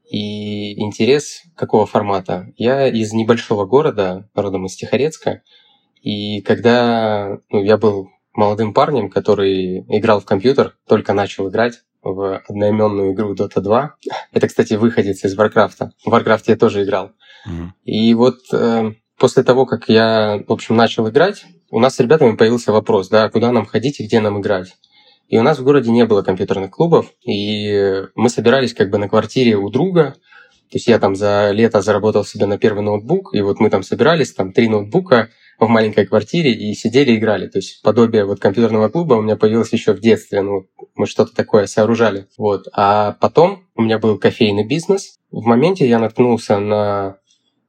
И 0.09 0.79
интерес 0.81 1.43
какого 1.55 1.85
формата? 1.85 2.51
Я 2.57 2.87
из 2.87 3.13
небольшого 3.13 3.65
города, 3.65 4.27
родом 4.33 4.65
из 4.65 4.75
Тихорецка, 4.75 5.43
и 6.01 6.41
когда 6.41 7.37
ну, 7.49 7.61
я 7.61 7.77
был 7.77 8.09
молодым 8.33 8.73
парнем, 8.73 9.09
который 9.09 9.79
играл 9.89 10.19
в 10.21 10.25
компьютер, 10.25 10.77
только 10.87 11.13
начал 11.13 11.49
играть 11.49 11.81
в 12.01 12.41
одноименную 12.47 13.13
игру 13.13 13.33
Dota 13.33 13.61
2. 13.61 13.95
Это, 14.33 14.47
кстати, 14.47 14.73
выходец 14.73 15.23
из 15.23 15.37
Warcraft. 15.37 15.89
В 16.05 16.13
Warcraft 16.13 16.43
я 16.47 16.55
тоже 16.55 16.83
играл. 16.83 17.11
Mm-hmm. 17.47 17.67
И 17.85 18.13
вот 18.13 18.39
э, 18.53 18.93
после 19.17 19.43
того, 19.43 19.65
как 19.65 19.89
я, 19.89 20.41
в 20.47 20.51
общем, 20.51 20.75
начал 20.75 21.09
играть, 21.09 21.45
у 21.69 21.79
нас 21.79 21.95
с 21.95 21.99
ребятами 21.99 22.35
появился 22.35 22.71
вопрос, 22.71 23.09
да, 23.09 23.29
куда 23.29 23.51
нам 23.51 23.65
ходить 23.65 23.99
и 23.99 24.05
где 24.05 24.19
нам 24.19 24.39
играть. 24.39 24.75
И 25.27 25.37
у 25.37 25.43
нас 25.43 25.59
в 25.59 25.63
городе 25.63 25.91
не 25.91 26.05
было 26.05 26.23
компьютерных 26.23 26.71
клубов, 26.71 27.11
и 27.21 28.03
мы 28.15 28.29
собирались 28.29 28.73
как 28.73 28.89
бы 28.89 28.97
на 28.97 29.07
квартире 29.07 29.57
у 29.57 29.69
друга, 29.69 30.15
то 30.69 30.75
есть 30.75 30.87
я 30.87 30.99
там 30.99 31.15
за 31.15 31.51
лето 31.51 31.81
заработал 31.81 32.23
себе 32.23 32.45
на 32.45 32.57
первый 32.57 32.83
ноутбук, 32.83 33.33
и 33.33 33.41
вот 33.41 33.59
мы 33.59 33.69
там 33.69 33.81
собирались, 33.81 34.33
там 34.33 34.53
три 34.53 34.69
ноутбука, 34.69 35.29
в 35.59 35.67
маленькой 35.67 36.05
квартире 36.05 36.53
и 36.53 36.73
сидели 36.73 37.15
играли. 37.15 37.47
То 37.47 37.57
есть 37.57 37.81
подобие 37.81 38.25
вот 38.25 38.39
компьютерного 38.39 38.87
клуба 38.89 39.15
у 39.15 39.21
меня 39.21 39.35
появилось 39.35 39.73
еще 39.73 39.93
в 39.93 39.99
детстве. 39.99 40.41
Ну, 40.41 40.67
мы 40.95 41.05
что-то 41.05 41.35
такое 41.35 41.65
сооружали. 41.65 42.27
Вот. 42.37 42.67
А 42.71 43.13
потом 43.19 43.65
у 43.75 43.81
меня 43.81 43.99
был 43.99 44.17
кофейный 44.17 44.65
бизнес. 44.65 45.19
В 45.31 45.45
моменте 45.45 45.87
я 45.87 45.99
наткнулся 45.99 46.59
на 46.59 47.17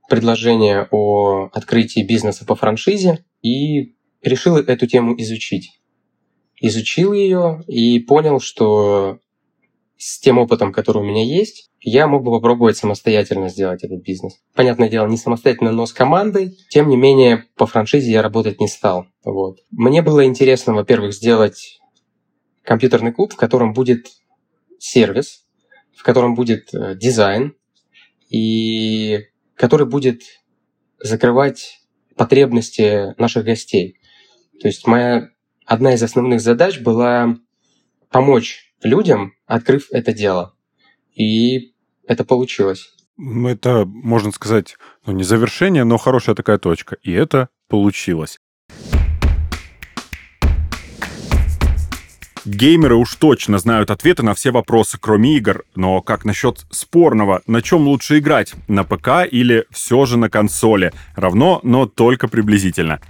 предложение 0.08 0.88
о 0.90 1.48
открытии 1.52 2.04
бизнеса 2.04 2.44
по 2.44 2.54
франшизе 2.54 3.24
и 3.42 3.94
решил 4.22 4.56
эту 4.56 4.86
тему 4.86 5.14
изучить. 5.18 5.80
Изучил 6.60 7.12
ее 7.12 7.64
и 7.66 7.98
понял, 8.00 8.38
что 8.38 9.18
с 10.00 10.18
тем 10.18 10.38
опытом, 10.38 10.72
который 10.72 11.02
у 11.02 11.04
меня 11.04 11.22
есть, 11.22 11.70
я 11.78 12.06
мог 12.06 12.24
бы 12.24 12.30
попробовать 12.30 12.78
самостоятельно 12.78 13.50
сделать 13.50 13.84
этот 13.84 14.02
бизнес. 14.02 14.40
Понятное 14.54 14.88
дело, 14.88 15.06
не 15.06 15.18
самостоятельно, 15.18 15.72
но 15.72 15.84
с 15.84 15.92
командой. 15.92 16.56
Тем 16.70 16.88
не 16.88 16.96
менее, 16.96 17.44
по 17.54 17.66
франшизе 17.66 18.10
я 18.10 18.22
работать 18.22 18.60
не 18.60 18.66
стал. 18.66 19.04
Вот. 19.24 19.58
Мне 19.70 20.00
было 20.00 20.24
интересно, 20.24 20.72
во-первых, 20.72 21.12
сделать 21.12 21.80
компьютерный 22.62 23.12
клуб, 23.12 23.34
в 23.34 23.36
котором 23.36 23.74
будет 23.74 24.06
сервис, 24.78 25.44
в 25.94 26.02
котором 26.02 26.34
будет 26.34 26.72
э, 26.72 26.94
дизайн, 26.96 27.54
и 28.30 29.26
который 29.54 29.86
будет 29.86 30.22
закрывать 30.98 31.82
потребности 32.16 33.14
наших 33.20 33.44
гостей. 33.44 34.00
То 34.62 34.68
есть 34.68 34.86
моя 34.86 35.28
одна 35.66 35.92
из 35.92 36.02
основных 36.02 36.40
задач 36.40 36.80
была 36.80 37.36
помочь 38.08 38.69
людям, 38.82 39.34
открыв 39.46 39.86
это 39.90 40.12
дело. 40.12 40.54
И 41.14 41.74
это 42.06 42.24
получилось. 42.24 42.94
Это, 43.18 43.84
можно 43.84 44.32
сказать, 44.32 44.76
ну, 45.04 45.12
не 45.12 45.24
завершение, 45.24 45.84
но 45.84 45.98
хорошая 45.98 46.34
такая 46.34 46.58
точка. 46.58 46.96
И 47.02 47.12
это 47.12 47.48
получилось. 47.68 48.40
Геймеры 52.46 52.96
уж 52.96 53.16
точно 53.16 53.58
знают 53.58 53.90
ответы 53.90 54.22
на 54.22 54.32
все 54.32 54.50
вопросы, 54.50 54.98
кроме 54.98 55.36
игр. 55.36 55.64
Но 55.74 56.00
как 56.00 56.24
насчет 56.24 56.64
спорного? 56.70 57.42
На 57.46 57.60
чем 57.60 57.86
лучше 57.86 58.18
играть? 58.18 58.54
На 58.66 58.84
ПК 58.84 59.26
или 59.30 59.66
все 59.70 60.06
же 60.06 60.16
на 60.16 60.30
консоли? 60.30 60.92
Равно, 61.14 61.60
но 61.62 61.86
только 61.86 62.28
приблизительно. 62.28 63.00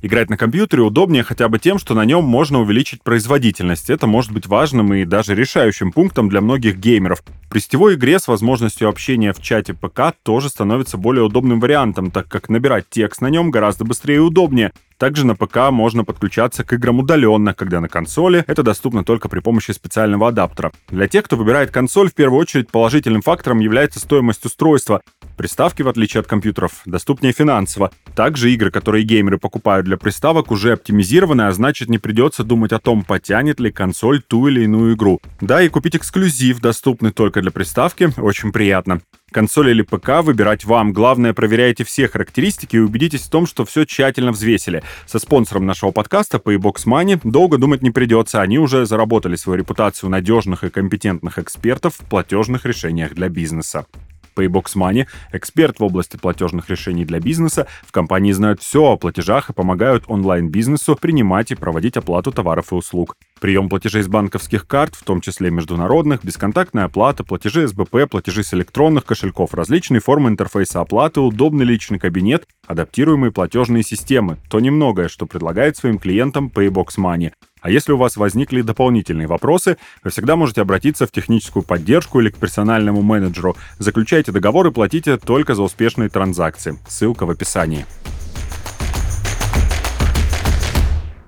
Играть 0.00 0.30
на 0.30 0.36
компьютере 0.36 0.84
удобнее 0.84 1.24
хотя 1.24 1.48
бы 1.48 1.58
тем, 1.58 1.78
что 1.80 1.92
на 1.94 2.04
нем 2.04 2.22
можно 2.22 2.60
увеличить 2.60 3.02
производительность. 3.02 3.90
Это 3.90 4.06
может 4.06 4.30
быть 4.30 4.46
важным 4.46 4.94
и 4.94 5.04
даже 5.04 5.34
решающим 5.34 5.90
пунктом 5.90 6.28
для 6.28 6.40
многих 6.40 6.78
геймеров. 6.78 7.24
При 7.50 7.58
сетевой 7.58 7.96
игре 7.96 8.20
с 8.20 8.28
возможностью 8.28 8.88
общения 8.88 9.32
в 9.32 9.42
чате 9.42 9.74
ПК 9.74 10.12
тоже 10.22 10.50
становится 10.50 10.98
более 10.98 11.24
удобным 11.24 11.58
вариантом, 11.58 12.12
так 12.12 12.28
как 12.28 12.48
набирать 12.48 12.88
текст 12.88 13.20
на 13.20 13.28
нем 13.28 13.50
гораздо 13.50 13.84
быстрее 13.84 14.16
и 14.16 14.20
удобнее. 14.20 14.72
Также 14.98 15.24
на 15.24 15.36
ПК 15.36 15.70
можно 15.70 16.04
подключаться 16.04 16.64
к 16.64 16.72
играм 16.72 16.98
удаленно, 16.98 17.54
когда 17.54 17.80
на 17.80 17.88
консоли 17.88 18.44
это 18.48 18.64
доступно 18.64 19.04
только 19.04 19.28
при 19.28 19.38
помощи 19.38 19.70
специального 19.70 20.28
адаптера. 20.28 20.72
Для 20.88 21.06
тех, 21.06 21.24
кто 21.24 21.36
выбирает 21.36 21.70
консоль, 21.70 22.10
в 22.10 22.14
первую 22.14 22.40
очередь 22.40 22.70
положительным 22.70 23.22
фактором 23.22 23.60
является 23.60 24.00
стоимость 24.00 24.44
устройства. 24.44 25.00
Приставки, 25.36 25.82
в 25.82 25.88
отличие 25.88 26.20
от 26.20 26.26
компьютеров, 26.26 26.82
доступнее 26.84 27.32
финансово. 27.32 27.92
Также 28.16 28.50
игры, 28.50 28.72
которые 28.72 29.04
геймеры 29.04 29.38
покупают 29.38 29.86
для 29.86 29.96
приставок, 29.96 30.50
уже 30.50 30.72
оптимизированы, 30.72 31.42
а 31.42 31.52
значит 31.52 31.88
не 31.88 31.98
придется 31.98 32.42
думать 32.42 32.72
о 32.72 32.80
том, 32.80 33.04
потянет 33.04 33.60
ли 33.60 33.70
консоль 33.70 34.20
ту 34.20 34.48
или 34.48 34.64
иную 34.64 34.96
игру. 34.96 35.20
Да, 35.40 35.62
и 35.62 35.68
купить 35.68 35.94
эксклюзив, 35.94 36.60
доступный 36.60 37.12
только 37.12 37.40
для 37.40 37.52
приставки, 37.52 38.10
очень 38.18 38.50
приятно. 38.50 39.00
Консоль 39.30 39.70
или 39.70 39.82
ПК 39.82 40.22
выбирать 40.22 40.64
вам. 40.64 40.92
Главное, 40.92 41.34
проверяйте 41.34 41.84
все 41.84 42.08
характеристики 42.08 42.76
и 42.76 42.80
убедитесь 42.80 43.22
в 43.22 43.30
том, 43.30 43.46
что 43.46 43.64
все 43.64 43.84
тщательно 43.84 44.32
взвесили. 44.32 44.82
Со 45.06 45.18
спонсором 45.18 45.66
нашего 45.66 45.90
подкаста 45.90 46.38
Paybox 46.38 46.86
Money 46.86 47.20
долго 47.24 47.58
думать 47.58 47.82
не 47.82 47.90
придется. 47.90 48.40
Они 48.40 48.58
уже 48.58 48.86
заработали 48.86 49.36
свою 49.36 49.58
репутацию 49.58 50.10
надежных 50.10 50.64
и 50.64 50.70
компетентных 50.70 51.38
экспертов 51.38 51.96
в 51.98 52.04
платежных 52.08 52.64
решениях 52.64 53.14
для 53.14 53.28
бизнеса. 53.28 53.86
Paybox 54.38 54.76
Money, 54.76 55.06
эксперт 55.32 55.80
в 55.80 55.84
области 55.84 56.16
платежных 56.16 56.70
решений 56.70 57.04
для 57.04 57.18
бизнеса. 57.18 57.66
В 57.84 57.92
компании 57.92 58.32
знают 58.32 58.62
все 58.62 58.84
о 58.84 58.96
платежах 58.96 59.50
и 59.50 59.52
помогают 59.52 60.04
онлайн-бизнесу 60.06 60.96
принимать 60.96 61.50
и 61.50 61.56
проводить 61.56 61.96
оплату 61.96 62.30
товаров 62.30 62.72
и 62.72 62.76
услуг. 62.76 63.16
Прием 63.40 63.68
платежей 63.68 64.02
с 64.02 64.08
банковских 64.08 64.66
карт, 64.66 64.94
в 64.94 65.04
том 65.04 65.20
числе 65.20 65.50
международных, 65.50 66.24
бесконтактная 66.24 66.84
оплата, 66.84 67.22
платежи 67.24 67.68
СБП, 67.68 68.08
платежи 68.10 68.42
с 68.42 68.52
электронных 68.52 69.04
кошельков, 69.04 69.54
различные 69.54 70.00
формы 70.00 70.28
интерфейса 70.28 70.80
оплаты, 70.80 71.20
удобный 71.20 71.64
личный 71.64 71.98
кабинет, 71.98 72.46
адаптируемые 72.66 73.32
платежные 73.32 73.82
системы. 73.82 74.38
То 74.48 74.60
немногое, 74.60 75.08
что 75.08 75.26
предлагает 75.26 75.76
своим 75.76 75.98
клиентам 75.98 76.50
Paybox 76.52 76.98
Money. 76.98 77.32
А 77.60 77.70
если 77.70 77.92
у 77.92 77.96
вас 77.96 78.16
возникли 78.16 78.62
дополнительные 78.62 79.26
вопросы, 79.26 79.76
вы 80.04 80.10
всегда 80.10 80.36
можете 80.36 80.62
обратиться 80.62 81.06
в 81.06 81.12
техническую 81.12 81.62
поддержку 81.62 82.20
или 82.20 82.30
к 82.30 82.36
персональному 82.36 83.02
менеджеру. 83.02 83.56
Заключайте 83.78 84.32
договор 84.32 84.66
и 84.68 84.70
платите 84.70 85.16
только 85.16 85.54
за 85.54 85.62
успешные 85.62 86.08
транзакции. 86.08 86.78
Ссылка 86.88 87.26
в 87.26 87.30
описании. 87.30 87.86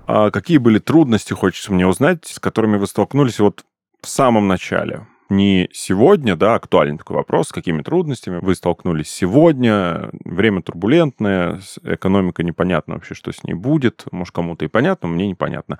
А 0.07 0.31
какие 0.31 0.59
были 0.59 0.79
трудности, 0.79 1.33
хочется 1.35 1.73
мне 1.73 1.87
узнать, 1.87 2.27
с 2.27 2.41
которыми 2.41 2.77
вы 2.79 2.87
столкнулись 2.89 3.39
вот 3.39 3.65
в 4.03 4.09
самом 4.09 4.49
начале? 4.49 5.07
Не 5.31 5.69
сегодня, 5.73 6.37
да, 6.37 6.55
актуальный 6.55 6.99
такой 6.99 7.17
вопрос, 7.17 7.49
с 7.49 7.53
какими 7.53 7.83
трудностями 7.83 8.39
вы 8.43 8.55
столкнулись 8.55 9.09
сегодня, 9.09 10.11
время 10.25 10.63
турбулентное, 10.63 11.61
экономика 11.83 12.43
непонятно 12.43 12.95
вообще, 12.95 13.15
что 13.15 13.33
с 13.33 13.43
ней 13.45 13.55
будет, 13.55 14.05
может, 14.13 14.35
кому-то 14.35 14.65
и 14.65 14.69
понятно, 14.69 15.09
мне 15.09 15.29
непонятно. 15.29 15.79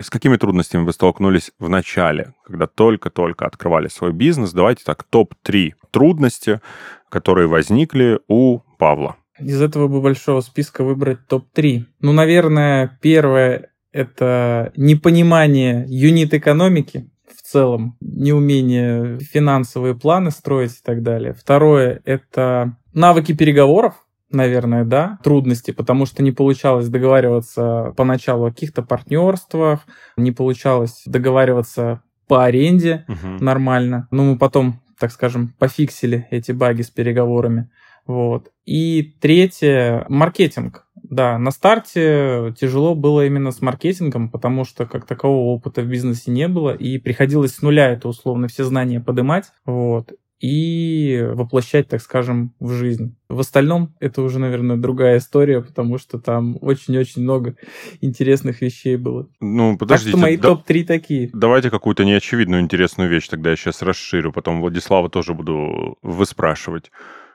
С 0.00 0.10
какими 0.10 0.36
трудностями 0.36 0.84
вы 0.84 0.92
столкнулись 0.92 1.50
в 1.58 1.68
начале, 1.68 2.34
когда 2.44 2.66
только-только 2.66 3.46
открывали 3.46 3.88
свой 3.88 4.12
бизнес? 4.12 4.52
Давайте 4.52 4.84
так, 4.84 5.02
топ-3 5.04 5.72
трудности, 5.90 6.60
которые 7.08 7.48
возникли 7.48 8.20
у 8.28 8.60
Павла. 8.78 9.16
Из 9.38 9.60
этого 9.60 9.88
бы 9.88 10.00
большого 10.00 10.42
списка 10.42 10.84
выбрать 10.84 11.26
топ-3. 11.26 11.84
Ну, 12.00 12.12
наверное, 12.12 12.98
первое— 13.00 13.70
это 13.92 14.72
непонимание 14.76 15.84
юнит-экономики, 15.88 17.09
целом, 17.50 17.96
неумение 18.00 19.18
финансовые 19.18 19.94
планы 19.94 20.30
строить 20.30 20.72
и 20.72 20.82
так 20.84 21.02
далее. 21.02 21.34
Второе— 21.34 22.00
это 22.04 22.76
навыки 22.92 23.34
переговоров, 23.34 23.94
наверное, 24.30 24.84
да, 24.84 25.18
трудности, 25.24 25.72
потому 25.72 26.06
что 26.06 26.22
не 26.22 26.32
получалось 26.32 26.88
договариваться 26.88 27.92
поначалу 27.96 28.46
о 28.46 28.50
каких-то 28.50 28.82
партнерствах, 28.82 29.80
не 30.16 30.32
получалось 30.32 31.02
договариваться 31.06 32.02
по 32.28 32.44
аренде 32.44 33.04
угу. 33.08 33.44
нормально. 33.44 34.06
Но 34.10 34.22
мы 34.24 34.38
потом, 34.38 34.80
так 34.98 35.10
скажем, 35.10 35.52
пофиксили 35.58 36.28
эти 36.30 36.52
баги 36.52 36.82
с 36.82 36.90
переговорами. 36.90 37.68
Вот. 38.06 38.50
И 38.64 39.14
третье— 39.20 40.06
маркетинг. 40.08 40.86
Да, 41.02 41.38
на 41.38 41.50
старте 41.50 42.54
тяжело 42.58 42.94
было 42.94 43.26
именно 43.26 43.50
с 43.50 43.60
маркетингом, 43.60 44.30
потому 44.30 44.64
что 44.64 44.86
как 44.86 45.06
такового 45.06 45.54
опыта 45.54 45.82
в 45.82 45.86
бизнесе 45.86 46.30
не 46.30 46.46
было, 46.46 46.70
и 46.74 46.98
приходилось 46.98 47.54
с 47.54 47.62
нуля 47.62 47.90
это 47.90 48.08
условно 48.08 48.46
все 48.46 48.64
знания 48.64 49.00
подымать, 49.00 49.46
вот, 49.64 50.12
и 50.40 51.22
воплощать, 51.34 51.88
так 51.88 52.00
скажем, 52.00 52.54
в 52.60 52.72
жизнь. 52.72 53.14
В 53.28 53.40
остальном 53.40 53.94
это 54.00 54.22
уже, 54.22 54.38
наверное, 54.38 54.76
другая 54.76 55.18
история, 55.18 55.60
потому 55.60 55.98
что 55.98 56.18
там 56.18 56.56
очень-очень 56.62 57.22
много 57.22 57.56
интересных 58.00 58.62
вещей 58.62 58.96
было. 58.96 59.28
Ну, 59.40 59.76
подождите. 59.76 60.12
Так 60.12 60.18
что 60.18 60.26
мои 60.26 60.36
да, 60.36 60.48
топ-3 60.48 60.84
такие. 60.84 61.30
Давайте 61.34 61.70
какую-то 61.70 62.04
неочевидную 62.04 62.62
интересную 62.62 63.10
вещь 63.10 63.28
тогда 63.28 63.50
я 63.50 63.56
сейчас 63.56 63.82
расширю, 63.82 64.32
потом 64.32 64.60
Владислава 64.60 65.10
тоже 65.10 65.34
буду 65.34 65.98
выспрашивать. 66.02 66.90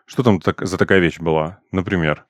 Что 0.05 0.23
там 0.23 0.39
так, 0.39 0.65
за 0.65 0.77
такая 0.77 0.99
вещь 0.99 1.19
была, 1.19 1.59
например? 1.71 2.25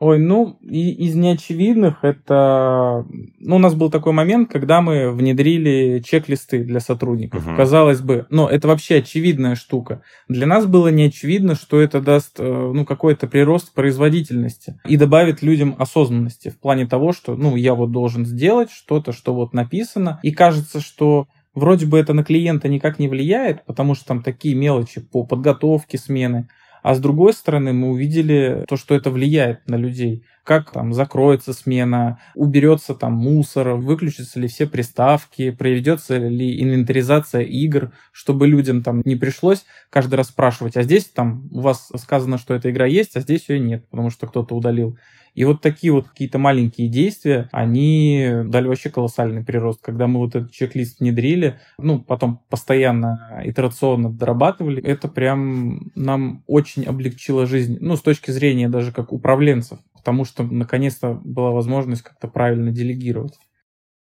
Ой, 0.00 0.20
ну, 0.20 0.58
и 0.62 0.92
из 0.92 1.16
неочевидных 1.16 2.04
это... 2.04 3.04
Ну, 3.40 3.56
у 3.56 3.58
нас 3.58 3.74
был 3.74 3.90
такой 3.90 4.12
момент, 4.12 4.48
когда 4.48 4.80
мы 4.80 5.10
внедрили 5.10 6.00
чек-листы 6.06 6.62
для 6.62 6.78
сотрудников. 6.78 7.44
Угу. 7.44 7.56
Казалось 7.56 8.00
бы, 8.00 8.24
но 8.30 8.48
это 8.48 8.68
вообще 8.68 8.98
очевидная 8.98 9.56
штука. 9.56 10.02
Для 10.28 10.46
нас 10.46 10.66
было 10.66 10.88
неочевидно, 10.88 11.56
что 11.56 11.80
это 11.80 12.00
даст, 12.00 12.38
э, 12.38 12.44
ну, 12.44 12.84
какой-то 12.84 13.26
прирост 13.26 13.74
производительности 13.74 14.80
и 14.86 14.96
добавит 14.96 15.42
людям 15.42 15.74
осознанности 15.76 16.50
в 16.50 16.60
плане 16.60 16.86
того, 16.86 17.12
что, 17.12 17.34
ну, 17.34 17.56
я 17.56 17.74
вот 17.74 17.90
должен 17.90 18.24
сделать 18.24 18.70
что-то, 18.70 19.10
что 19.10 19.34
вот 19.34 19.52
написано, 19.52 20.20
и 20.22 20.30
кажется, 20.30 20.80
что 20.80 21.26
вроде 21.54 21.86
бы 21.86 21.98
это 21.98 22.12
на 22.12 22.22
клиента 22.22 22.68
никак 22.68 23.00
не 23.00 23.08
влияет, 23.08 23.64
потому 23.64 23.96
что 23.96 24.06
там 24.06 24.22
такие 24.22 24.54
мелочи 24.54 25.00
по 25.00 25.24
подготовке 25.24 25.98
смены, 25.98 26.48
а 26.82 26.94
с 26.94 27.00
другой 27.00 27.32
стороны, 27.32 27.72
мы 27.72 27.90
увидели 27.90 28.64
то, 28.68 28.76
что 28.76 28.94
это 28.94 29.10
влияет 29.10 29.68
на 29.68 29.76
людей. 29.76 30.24
Как 30.44 30.70
там 30.70 30.94
закроется 30.94 31.52
смена, 31.52 32.20
уберется 32.34 32.94
там 32.94 33.12
мусор, 33.12 33.74
выключатся 33.74 34.40
ли 34.40 34.48
все 34.48 34.66
приставки, 34.66 35.50
проведется 35.50 36.16
ли 36.16 36.62
инвентаризация 36.62 37.42
игр, 37.42 37.92
чтобы 38.12 38.46
людям 38.46 38.82
там 38.82 39.02
не 39.04 39.16
пришлось 39.16 39.66
каждый 39.90 40.14
раз 40.14 40.28
спрашивать, 40.28 40.76
а 40.76 40.82
здесь 40.82 41.04
там 41.04 41.48
у 41.52 41.60
вас 41.60 41.90
сказано, 41.96 42.38
что 42.38 42.54
эта 42.54 42.70
игра 42.70 42.86
есть, 42.86 43.16
а 43.16 43.20
здесь 43.20 43.48
ее 43.48 43.60
нет, 43.60 43.88
потому 43.90 44.10
что 44.10 44.26
кто-то 44.26 44.56
удалил. 44.56 44.96
И 45.34 45.44
вот 45.44 45.60
такие 45.60 45.92
вот 45.92 46.08
какие-то 46.08 46.38
маленькие 46.38 46.88
действия, 46.88 47.48
они 47.52 48.28
дали 48.46 48.68
вообще 48.68 48.90
колоссальный 48.90 49.44
прирост. 49.44 49.80
Когда 49.82 50.06
мы 50.06 50.18
вот 50.20 50.34
этот 50.34 50.52
чек-лист 50.52 51.00
внедрили, 51.00 51.58
ну, 51.78 52.00
потом 52.00 52.40
постоянно 52.48 53.42
итерационно 53.44 54.10
дорабатывали, 54.10 54.82
это 54.82 55.08
прям 55.08 55.90
нам 55.94 56.42
очень 56.46 56.84
облегчило 56.84 57.46
жизнь, 57.46 57.78
ну, 57.80 57.96
с 57.96 58.02
точки 58.02 58.30
зрения 58.30 58.68
даже 58.68 58.92
как 58.92 59.12
управленцев, 59.12 59.78
потому 59.94 60.24
что 60.24 60.42
наконец-то 60.42 61.20
была 61.24 61.50
возможность 61.50 62.02
как-то 62.02 62.28
правильно 62.28 62.70
делегировать. 62.70 63.34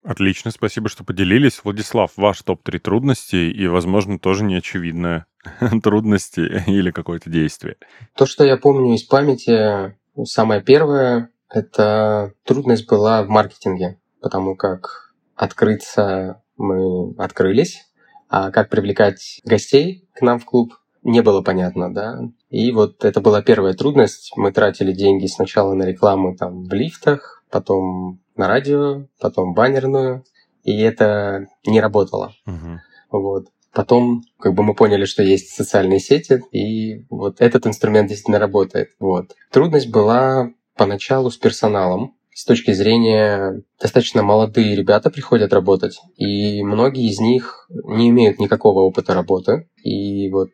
Отлично, 0.05 0.51
спасибо, 0.51 0.89
что 0.89 1.05
поделились. 1.05 1.61
Владислав, 1.63 2.13
ваш 2.17 2.41
топ-3 2.43 2.79
трудностей 2.79 3.51
и, 3.51 3.67
возможно, 3.67 4.19
тоже 4.19 4.45
неочевидные 4.45 5.27
трудности 5.83 6.41
или 6.67 6.91
какое-то 6.91 7.29
действие. 7.29 7.77
То, 8.17 8.25
что 8.25 8.45
я 8.45 8.57
помню 8.57 8.95
из 8.95 9.03
памяти, 9.03 9.98
самое 10.25 10.63
первое— 10.63 11.31
это 11.49 12.33
трудность 12.45 12.89
была 12.89 13.23
в 13.23 13.29
маркетинге, 13.29 14.01
потому 14.21 14.57
как 14.57 15.15
открыться 15.35 16.43
мы 16.57 17.15
открылись, 17.17 17.85
а 18.29 18.51
как 18.51 18.69
привлекать 18.69 19.41
гостей 19.45 20.09
к 20.15 20.23
нам 20.23 20.39
в 20.39 20.45
клуб 20.45 20.75
не 21.03 21.23
было 21.23 21.43
понятно, 21.43 21.93
да. 21.93 22.19
И 22.51 22.73
вот 22.73 23.05
это 23.05 23.21
была 23.21 23.41
первая 23.41 23.75
трудность. 23.75 24.33
Мы 24.37 24.53
тратили 24.53 24.93
деньги 24.93 25.27
сначала 25.27 25.75
на 25.75 25.85
рекламу 25.85 26.37
там 26.37 26.65
в 26.65 26.73
лифтах, 26.73 27.45
потом 27.51 28.21
на 28.37 28.49
радио, 28.49 29.07
потом 29.21 29.55
баннерную, 29.55 30.25
и 30.65 30.81
это 30.81 31.47
не 31.67 31.81
работало. 31.81 32.33
Угу. 32.47 32.81
Вот. 33.11 33.47
Потом 33.79 34.25
как 34.41 34.55
бы 34.55 34.65
мы 34.65 34.75
поняли, 34.75 35.05
что 35.05 35.23
есть 35.23 35.51
социальные 35.51 36.01
сети, 36.01 36.43
и 36.51 37.07
вот 37.11 37.41
этот 37.41 37.65
инструмент 37.65 38.09
действительно 38.09 38.41
работает. 38.41 38.89
Вот. 38.99 39.37
Трудность 39.53 39.89
была 39.89 40.51
поначалу 40.77 41.31
с 41.31 41.37
персоналом, 41.37 42.17
с 42.35 42.45
точки 42.45 42.73
зрения 42.73 43.63
достаточно 43.81 44.25
молодые 44.25 44.75
ребята 44.75 45.11
приходят 45.11 45.53
работать, 45.53 46.01
и 46.17 46.61
многие 46.65 47.09
из 47.09 47.21
них 47.21 47.69
не 47.85 48.09
имеют 48.09 48.41
никакого 48.41 48.81
опыта 48.81 49.15
работы. 49.15 49.69
И 49.85 50.29
вот 50.29 50.49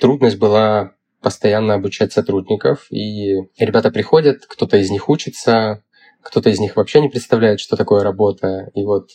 трудность 0.00 0.38
была 0.38 0.92
постоянно 1.20 1.74
обучать 1.74 2.12
сотрудников, 2.12 2.86
и 2.92 3.34
ребята 3.58 3.90
приходят, 3.90 4.46
кто-то 4.46 4.76
из 4.76 4.88
них 4.88 5.08
учится, 5.08 5.82
кто-то 6.22 6.48
из 6.48 6.60
них 6.60 6.76
вообще 6.76 7.00
не 7.00 7.08
представляет, 7.08 7.58
что 7.58 7.74
такое 7.74 8.04
работа, 8.04 8.70
и 8.76 8.84
вот 8.84 9.08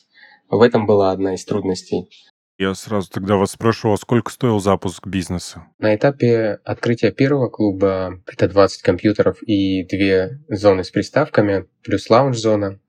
в 0.49 0.61
этом 0.61 0.85
была 0.85 1.11
одна 1.11 1.35
из 1.35 1.45
трудностей. 1.45 2.09
Я 2.63 2.75
сразу 2.75 3.09
тогда 3.11 3.35
вас 3.35 3.51
спрошу, 3.51 3.91
а 3.91 3.97
сколько 3.97 4.31
стоил 4.31 4.61
запуск 4.61 5.05
бизнеса? 5.05 5.65
На 5.79 5.93
этапе 5.95 6.59
открытия 6.63 7.11
первого 7.11 7.49
клуба 7.49 8.21
это 8.25 8.47
20 8.47 8.81
компьютеров 8.81 9.43
и 9.43 9.83
две 9.83 10.39
зоны 10.47 10.85
с 10.85 10.89
приставками, 10.89 11.65
плюс 11.83 12.09
лаунж-зона. 12.09 12.79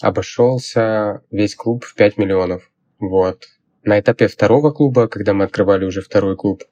Обошелся 0.00 1.22
весь 1.32 1.56
клуб 1.56 1.84
в 1.84 1.96
5 1.96 2.18
миллионов. 2.18 2.70
Вот. 3.00 3.48
На 3.82 3.98
этапе 3.98 4.28
второго 4.28 4.70
клуба, 4.70 5.08
когда 5.08 5.34
мы 5.34 5.46
открывали 5.46 5.84
уже 5.84 6.00
второй 6.00 6.36
клуб, 6.36 6.62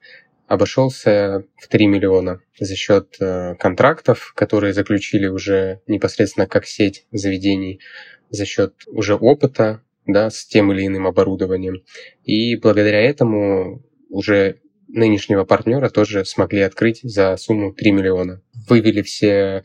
обошелся 0.47 1.43
в 1.57 1.67
3 1.67 1.87
миллиона 1.87 2.39
за 2.57 2.77
счет 2.77 3.17
э, 3.19 3.55
контрактов, 3.55 4.31
которые 4.33 4.71
заключили 4.71 5.27
уже 5.27 5.81
непосредственно 5.87 6.47
как 6.47 6.67
сеть 6.67 7.05
заведений, 7.11 7.81
за 8.29 8.45
счет 8.45 8.75
уже 8.87 9.15
опыта, 9.15 9.81
да, 10.05 10.29
с 10.29 10.45
тем 10.45 10.71
или 10.71 10.85
иным 10.87 11.07
оборудованием. 11.07 11.83
И 12.23 12.55
благодаря 12.55 13.01
этому 13.01 13.83
уже 14.09 14.59
нынешнего 14.87 15.43
партнера 15.43 15.89
тоже 15.89 16.25
смогли 16.25 16.61
открыть 16.61 16.99
за 17.03 17.35
сумму 17.37 17.73
3 17.73 17.91
миллиона. 17.91 18.41
Вывели 18.67 19.01
все 19.01 19.63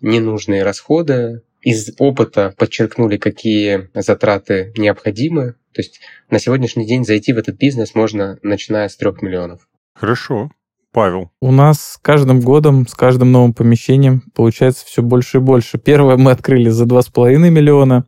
ненужные 0.00 0.62
расходы, 0.62 1.42
из 1.62 1.94
опыта 1.98 2.54
подчеркнули, 2.56 3.18
какие 3.18 3.90
затраты 3.94 4.72
необходимы. 4.76 5.56
То 5.72 5.82
есть 5.82 6.00
на 6.30 6.38
сегодняшний 6.38 6.86
день 6.86 7.04
зайти 7.04 7.32
в 7.32 7.38
этот 7.38 7.56
бизнес 7.56 7.94
можно, 7.94 8.38
начиная 8.42 8.88
с 8.88 8.96
3 8.96 9.12
миллионов. 9.20 9.68
Хорошо. 9.94 10.50
Павел. 10.92 11.30
У 11.40 11.52
нас 11.52 11.92
с 11.92 11.98
каждым 11.98 12.40
годом, 12.40 12.86
с 12.86 12.94
каждым 12.94 13.30
новым 13.30 13.54
помещением 13.54 14.22
получается 14.34 14.84
все 14.86 15.02
больше 15.02 15.38
и 15.38 15.40
больше. 15.40 15.78
Первое 15.78 16.16
мы 16.16 16.32
открыли 16.32 16.68
за 16.68 16.84
2,5 16.84 17.36
миллиона. 17.36 18.06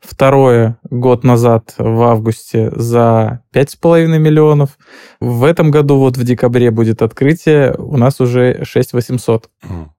Второе 0.00 0.78
год 0.90 1.24
назад, 1.24 1.74
в 1.76 2.02
августе, 2.02 2.70
за 2.74 3.44
5,5 3.54 4.18
миллионов. 4.18 4.78
В 5.20 5.44
этом 5.44 5.70
году, 5.70 5.98
вот 5.98 6.16
в 6.16 6.24
декабре 6.24 6.70
будет 6.70 7.02
открытие, 7.02 7.74
у 7.74 7.96
нас 7.96 8.20
уже 8.20 8.64
6 8.64 8.94
800. 8.94 9.50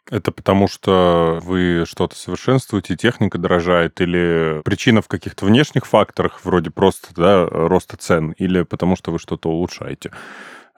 Это 0.10 0.32
потому, 0.32 0.67
что 0.67 1.39
вы 1.43 1.86
что-то 1.88 2.15
совершенствуете, 2.15 2.96
техника 2.96 3.38
дорожает, 3.38 4.02
или 4.02 4.62
причина 4.65 5.02
в 5.02 5.08
каких-то 5.08 5.46
внешних 5.46 5.86
факторах, 5.86 6.41
вроде 6.43 6.72
просто 6.72 7.08
да, 7.15 7.48
роста 7.48 7.96
цен, 7.98 8.32
или 8.32 8.63
потому 8.63 8.96
что 8.96 9.12
вы 9.12 9.19
что-то 9.19 9.50
улучшаете? 9.50 10.12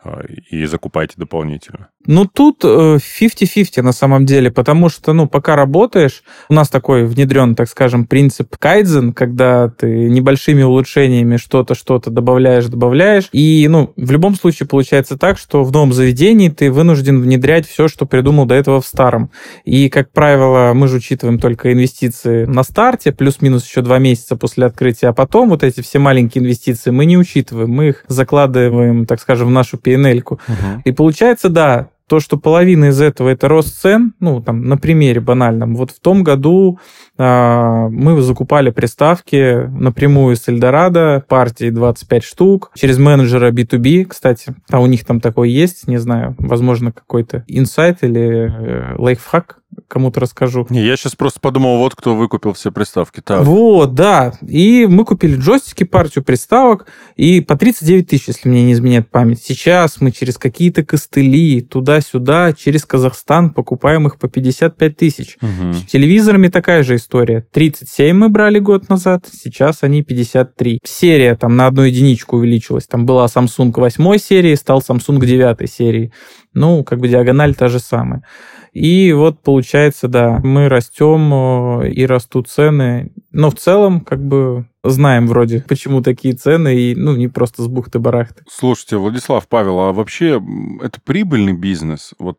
А, 0.05 0.21
и 0.51 0.65
закупаете 0.65 1.15
дополнительно? 1.17 1.89
Ну, 2.05 2.25
тут 2.25 2.63
50-50 2.63 3.65
э, 3.77 3.81
на 3.81 3.91
самом 3.91 4.27
деле, 4.27 4.51
потому 4.51 4.89
что, 4.89 5.13
ну, 5.13 5.27
пока 5.27 5.55
работаешь, 5.55 6.21
у 6.47 6.53
нас 6.53 6.69
такой 6.69 7.05
внедрен, 7.05 7.55
так 7.55 7.67
скажем, 7.67 8.05
принцип 8.05 8.55
кайдзен, 8.57 9.13
когда 9.13 9.67
ты 9.69 9.87
небольшими 9.87 10.61
улучшениями 10.61 11.37
что-то, 11.37 11.73
что-то 11.73 12.11
добавляешь, 12.11 12.65
добавляешь, 12.65 13.29
и, 13.31 13.67
ну, 13.67 13.93
в 13.95 14.11
любом 14.11 14.35
случае 14.35 14.67
получается 14.67 15.17
так, 15.17 15.39
что 15.39 15.63
в 15.63 15.71
новом 15.71 15.91
заведении 15.91 16.49
ты 16.49 16.71
вынужден 16.71 17.19
внедрять 17.19 17.67
все, 17.67 17.87
что 17.87 18.05
придумал 18.05 18.45
до 18.45 18.53
этого 18.53 18.81
в 18.81 18.85
старом. 18.85 19.31
И, 19.63 19.89
как 19.89 20.11
правило, 20.11 20.73
мы 20.75 20.87
же 20.87 20.97
учитываем 20.97 21.39
только 21.39 21.73
инвестиции 21.73 22.45
на 22.45 22.61
старте, 22.61 23.11
плюс-минус 23.11 23.65
еще 23.65 23.81
два 23.81 23.97
месяца 23.97 24.35
после 24.35 24.67
открытия, 24.67 25.07
а 25.07 25.13
потом 25.13 25.49
вот 25.49 25.63
эти 25.63 25.81
все 25.81 25.97
маленькие 25.97 26.43
инвестиции 26.43 26.91
мы 26.91 27.05
не 27.05 27.17
учитываем, 27.17 27.71
мы 27.71 27.87
их 27.89 28.05
закладываем, 28.07 29.07
так 29.07 29.19
скажем, 29.19 29.47
в 29.47 29.51
нашу 29.51 29.79
pnl 29.95 30.15
Угу. 30.25 30.81
И 30.85 30.91
получается, 30.91 31.49
да, 31.49 31.89
то, 32.07 32.19
что 32.19 32.37
половина 32.37 32.85
из 32.85 33.01
этого 33.01 33.29
это 33.29 33.47
рост 33.47 33.81
цен, 33.81 34.13
ну, 34.19 34.41
там, 34.41 34.63
на 34.63 34.77
примере 34.77 35.21
банальном. 35.21 35.75
Вот 35.75 35.91
в 35.91 35.99
том 35.99 36.23
году 36.23 36.79
э, 37.17 37.87
мы 37.89 38.21
закупали 38.21 38.69
приставки 38.69 39.67
напрямую 39.67 40.35
с 40.35 40.47
Эльдорадо, 40.47 41.23
партии 41.27 41.69
25 41.71 42.23
штук, 42.23 42.71
через 42.75 42.99
менеджера 42.99 43.51
B2B, 43.51 44.05
кстати, 44.05 44.53
а 44.69 44.81
у 44.81 44.85
них 44.85 45.03
там 45.03 45.19
такой 45.19 45.49
есть, 45.49 45.87
не 45.87 45.97
знаю, 45.97 46.35
возможно, 46.37 46.91
какой-то 46.91 47.43
инсайт 47.47 48.03
или 48.03 48.51
э, 48.51 48.95
лайфхак, 48.97 49.59
кому-то 49.87 50.19
расскажу. 50.19 50.67
Не, 50.69 50.83
я 50.85 50.95
сейчас 50.97 51.15
просто 51.15 51.39
подумал, 51.39 51.77
вот 51.77 51.95
кто 51.95 52.15
выкупил 52.15 52.53
все 52.53 52.71
приставки. 52.71 53.21
Так. 53.21 53.43
Вот, 53.43 53.93
да. 53.93 54.33
И 54.47 54.85
мы 54.87 55.05
купили 55.05 55.35
джойстики, 55.37 55.83
партию 55.83 56.23
приставок, 56.23 56.87
и 57.15 57.41
по 57.41 57.55
39 57.55 58.07
тысяч, 58.07 58.27
если 58.27 58.49
мне 58.49 58.63
не 58.63 58.73
изменяет 58.73 59.09
память. 59.09 59.41
Сейчас 59.43 60.01
мы 60.01 60.11
через 60.11 60.37
какие-то 60.37 60.83
костыли 60.83 61.61
туда-сюда, 61.61 62.53
через 62.53 62.85
Казахстан 62.85 63.51
покупаем 63.51 64.07
их 64.07 64.17
по 64.17 64.27
55 64.27 64.97
тысяч. 64.97 65.37
Угу. 65.41 65.73
С 65.73 65.85
телевизорами 65.85 66.47
такая 66.47 66.83
же 66.83 66.95
история. 66.95 67.45
37 67.51 68.15
мы 68.15 68.29
брали 68.29 68.59
год 68.59 68.89
назад, 68.89 69.25
сейчас 69.31 69.79
они 69.81 70.03
53. 70.03 70.79
Серия 70.83 71.35
там 71.35 71.55
на 71.55 71.67
одну 71.67 71.83
единичку 71.83 72.37
увеличилась. 72.37 72.87
Там 72.87 73.05
была 73.05 73.25
Samsung 73.25 73.71
8 73.75 74.17
серии, 74.17 74.55
стал 74.55 74.79
Samsung 74.79 75.23
9 75.25 75.71
серии. 75.71 76.11
Ну, 76.55 76.83
как 76.83 76.99
бы 76.99 77.07
диагональ 77.09 77.53
та 77.53 77.67
же 77.67 77.79
самая. 77.79 78.23
И 78.71 79.11
вот 79.11 79.41
получается, 79.41 80.07
да, 80.07 80.39
мы 80.43 80.67
растем 80.69 81.81
э, 81.81 81.91
и 81.91 82.05
растут 82.05 82.49
цены. 82.49 83.11
Но 83.31 83.49
в 83.49 83.55
целом, 83.55 84.01
как 84.01 84.25
бы, 84.25 84.67
знаем 84.83 85.27
вроде, 85.27 85.61
почему 85.67 86.01
такие 86.01 86.33
цены, 86.33 86.75
и, 86.75 86.95
ну, 86.95 87.15
не 87.15 87.27
просто 87.27 87.61
с 87.61 87.67
бухты-барахты. 87.67 88.43
Слушайте, 88.49 88.97
Владислав, 88.97 89.47
Павел, 89.47 89.79
а 89.79 89.93
вообще 89.93 90.41
это 90.81 90.99
прибыльный 91.03 91.53
бизнес? 91.53 92.13
Вот 92.19 92.37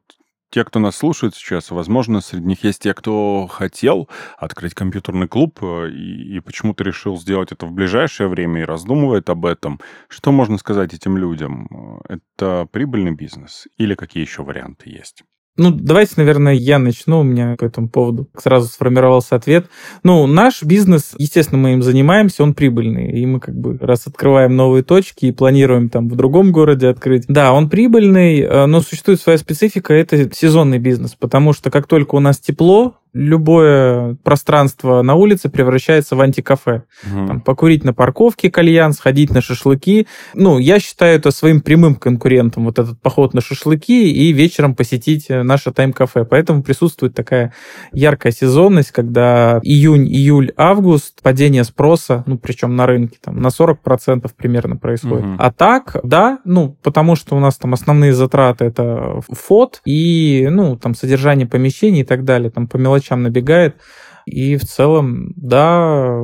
те, 0.57 0.65
кто 0.65 0.79
нас 0.79 0.97
слушает 0.97 1.35
сейчас, 1.35 1.71
возможно, 1.71 2.23
среди 2.23 2.47
них 2.47 2.65
есть 2.65 2.81
те, 2.81 2.95
кто 2.95 3.47
хотел 3.47 4.09
открыть 4.39 4.73
компьютерный 4.73 5.29
клуб 5.29 5.59
э, 5.61 5.91
и, 5.91 6.37
и 6.37 6.41
почему-то 6.41 6.83
решил 6.83 7.19
сделать 7.19 7.53
это 7.53 7.67
в 7.67 7.73
ближайшее 7.73 8.29
время 8.29 8.63
и 8.63 8.65
раздумывает 8.65 9.29
об 9.29 9.45
этом. 9.45 9.81
Что 10.09 10.33
можно 10.33 10.57
сказать 10.57 10.95
этим 10.95 11.19
людям? 11.19 12.01
Это 12.09 12.67
прибыльный 12.73 13.15
бизнес 13.15 13.69
или 13.77 13.95
какие 13.95 14.23
еще 14.23 14.45
варианты 14.45 14.89
есть? 14.89 15.25
Ну, 15.57 15.71
давайте, 15.71 16.15
наверное, 16.17 16.55
я 16.55 16.79
начну, 16.79 17.21
у 17.21 17.23
меня 17.23 17.57
по 17.59 17.65
этому 17.65 17.89
поводу 17.89 18.29
сразу 18.37 18.69
сформировался 18.69 19.37
ответ. 19.37 19.67
Ну, 20.03 20.27
наш 20.27 20.63
бизнес, 20.63 21.15
естественно, 21.17 21.59
мы 21.59 21.73
им 21.73 21.83
занимаемся, 21.83 22.43
он 22.43 22.55
прибыльный, 22.55 23.21
и 23.21 23.25
мы 23.25 23.41
как 23.41 23.55
бы 23.59 23.79
раз 23.79 24.07
открываем 24.07 24.55
новые 24.55 24.83
точки 24.83 25.27
и 25.27 25.33
планируем 25.33 25.89
там 25.89 26.09
в 26.09 26.17
другом 26.17 26.53
городе 26.53 26.89
открыть. 26.89 27.25
Да, 27.29 27.53
он 27.53 27.71
прибыльный, 27.71 28.41
э, 28.41 28.67
но 28.67 28.81
существует 28.81 29.21
своя 29.21 29.39
специфика, 29.39 29.95
это 29.95 30.31
сезонный 30.35 30.79
бизнес, 30.79 31.15
потому 31.15 31.53
что 31.53 31.71
как 31.71 31.87
только 31.87 32.17
у 32.17 32.21
нас 32.21 32.39
тепло, 32.39 32.97
любое 33.17 34.17
пространство 34.23 35.01
на 35.01 35.15
улице 35.15 35.49
превращается 35.49 36.17
в 36.17 36.21
антикафе. 36.21 36.85
Угу. 37.03 37.27
Там, 37.27 37.41
покурить 37.41 37.83
на 37.83 37.95
парковке 37.95 38.51
кальян, 38.51 38.93
сходить 38.93 39.31
на 39.31 39.41
шашлыки. 39.41 40.07
Ну, 40.35 40.59
я 40.59 40.79
считаю 40.79 41.17
это 41.17 41.31
своим 41.31 41.63
прямым 41.63 41.95
конкурентом, 41.95 42.67
вот 42.67 42.79
этот 42.79 43.01
поход 43.01 43.33
на 43.33 43.41
шашлыки 43.41 44.13
и 44.13 44.33
вечером 44.33 44.75
посетить 44.75 45.27
э, 45.31 45.43
наше 45.43 45.73
тайм-кафе. 45.73 46.27
Поэтому 46.27 46.63
присутствует 46.63 47.15
такая 47.15 47.55
яркая 47.93 48.33
сезонность, 48.33 48.91
когда 48.91 49.61
июнь, 49.63 50.07
июль, 50.07 50.53
август, 50.57 51.23
падение 51.23 51.65
спроса, 51.65 52.23
ну, 52.27 52.37
причем 52.37 52.77
на 52.77 52.87
рынке, 52.87 53.17
там, 53.23 53.41
на 53.41 53.49
40% 53.49 54.31
примерно 54.37 54.77
происходит. 54.77 55.25
Угу. 55.25 55.37
А 55.39 55.51
так, 55.51 55.97
да, 56.03 56.41
ну, 56.45 56.77
потому 56.83 57.17
что 57.17 57.35
у 57.35 57.41
нас 57.41 57.57
там 57.57 57.73
основные 57.73 58.13
затраты 58.13 58.67
это 58.67 59.21
фот 59.31 59.81
и, 59.87 60.49
ну, 60.51 60.77
там, 60.77 60.95
содержание 60.95 61.47
помещений 61.47 62.01
и 62.01 62.05
так 62.05 62.25
далее, 62.25 62.51
там, 62.51 62.67
по 62.67 62.77
мелочам 62.77 63.06
мелочам 63.07 63.23
набегает. 63.23 63.77
И 64.25 64.57
в 64.57 64.65
целом, 64.65 65.33
да, 65.37 66.19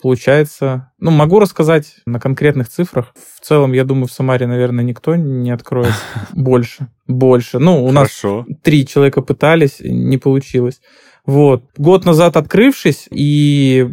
получается... 0.00 0.92
Ну, 1.00 1.10
могу 1.10 1.40
рассказать 1.40 1.96
на 2.06 2.20
конкретных 2.20 2.68
цифрах. 2.68 3.12
В 3.14 3.44
целом, 3.44 3.72
я 3.72 3.82
думаю, 3.84 4.06
в 4.06 4.12
Самаре, 4.12 4.46
наверное, 4.46 4.84
никто 4.84 5.16
не 5.16 5.50
откроет 5.50 5.94
больше. 6.32 6.88
Больше. 7.08 7.58
Ну, 7.58 7.84
у 7.84 7.90
нас 7.90 8.22
три 8.62 8.86
человека 8.86 9.20
пытались, 9.20 9.80
не 9.80 10.16
получилось. 10.16 10.80
Вот. 11.26 11.64
Год 11.76 12.04
назад 12.04 12.36
открывшись, 12.36 13.08
и 13.10 13.90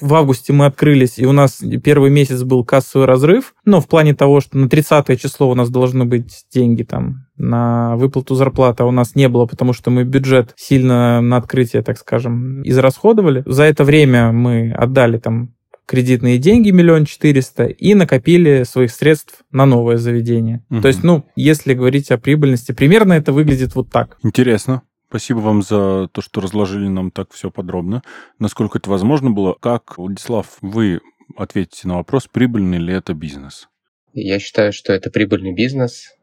в 0.00 0.14
августе 0.14 0.52
мы 0.52 0.66
открылись, 0.66 1.18
и 1.18 1.26
у 1.26 1.32
нас 1.32 1.62
первый 1.82 2.10
месяц 2.10 2.42
был 2.42 2.64
кассовый 2.64 3.06
разрыв, 3.06 3.54
но 3.64 3.80
в 3.80 3.88
плане 3.88 4.14
того, 4.14 4.40
что 4.40 4.58
на 4.58 4.68
30 4.68 5.20
число 5.20 5.50
у 5.50 5.54
нас 5.54 5.70
должны 5.70 6.04
быть 6.04 6.44
деньги 6.52 6.82
там 6.82 7.26
на 7.36 7.96
выплату 7.96 8.34
зарплаты, 8.34 8.82
а 8.82 8.86
у 8.86 8.90
нас 8.90 9.14
не 9.14 9.28
было, 9.28 9.46
потому 9.46 9.72
что 9.72 9.90
мы 9.90 10.04
бюджет 10.04 10.52
сильно 10.56 11.20
на 11.20 11.36
открытие, 11.36 11.82
так 11.82 11.98
скажем, 11.98 12.62
израсходовали. 12.62 13.42
За 13.46 13.64
это 13.64 13.84
время 13.84 14.32
мы 14.32 14.72
отдали 14.72 15.18
там 15.18 15.54
кредитные 15.86 16.38
деньги 16.38 16.70
миллион 16.70 17.04
четыреста 17.04 17.64
и 17.64 17.94
накопили 17.94 18.64
своих 18.64 18.90
средств 18.90 19.44
на 19.52 19.66
новое 19.66 19.96
заведение. 19.96 20.64
Угу. 20.70 20.80
То 20.80 20.88
есть, 20.88 21.04
ну, 21.04 21.24
если 21.36 21.74
говорить 21.74 22.10
о 22.10 22.18
прибыльности, 22.18 22.72
примерно 22.72 23.12
это 23.12 23.32
выглядит 23.32 23.74
вот 23.74 23.90
так. 23.90 24.18
Интересно. 24.22 24.82
Спасибо 25.08 25.38
вам 25.38 25.62
за 25.62 26.08
то, 26.12 26.20
что 26.20 26.40
разложили 26.40 26.88
нам 26.88 27.10
так 27.10 27.32
все 27.32 27.50
подробно. 27.50 28.02
Насколько 28.38 28.78
это 28.78 28.90
возможно 28.90 29.30
было. 29.30 29.54
Как, 29.54 29.98
Владислав, 29.98 30.58
вы 30.60 31.00
ответите 31.36 31.86
на 31.88 31.96
вопрос, 31.96 32.26
прибыльный 32.26 32.78
ли 32.78 32.92
это 32.92 33.14
бизнес? 33.14 33.68
Я 34.12 34.38
считаю, 34.38 34.72
что 34.72 34.92
это 34.92 35.10
прибыльный 35.10 35.52
бизнес. 35.52 36.16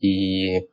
И 0.00 0.68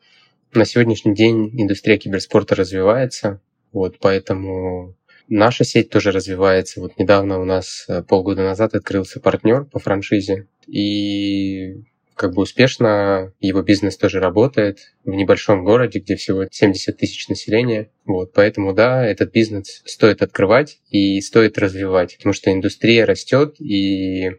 на 0.53 0.65
сегодняшний 0.65 1.15
день 1.15 1.49
индустрия 1.59 1.97
киберспорта 1.97 2.55
развивается. 2.55 3.41
Вот, 3.71 3.97
поэтому 3.99 4.95
наша 5.27 5.63
сеть 5.63 5.89
тоже 5.89 6.11
развивается. 6.11 6.81
Вот 6.81 6.97
недавно 6.99 7.39
у 7.39 7.45
нас 7.45 7.85
э, 7.87 8.03
полгода 8.03 8.43
назад 8.43 8.75
открылся 8.75 9.19
партнер 9.19 9.65
по 9.65 9.79
франшизе. 9.79 10.47
И 10.67 11.83
как 12.15 12.33
бы 12.33 12.41
успешно 12.41 13.33
его 13.39 13.61
бизнес 13.61 13.97
тоже 13.97 14.19
работает 14.19 14.79
в 15.03 15.11
небольшом 15.11 15.63
городе, 15.63 15.99
где 15.99 16.15
всего 16.15 16.45
70 16.49 16.97
тысяч 16.97 17.27
населения. 17.27 17.91
Вот, 18.05 18.33
поэтому, 18.33 18.73
да, 18.73 19.05
этот 19.05 19.31
бизнес 19.31 19.81
стоит 19.85 20.21
открывать 20.21 20.79
и 20.89 21.19
стоит 21.21 21.57
развивать, 21.57 22.17
потому 22.17 22.33
что 22.33 22.51
индустрия 22.51 23.05
растет, 23.05 23.59
и 23.59 24.31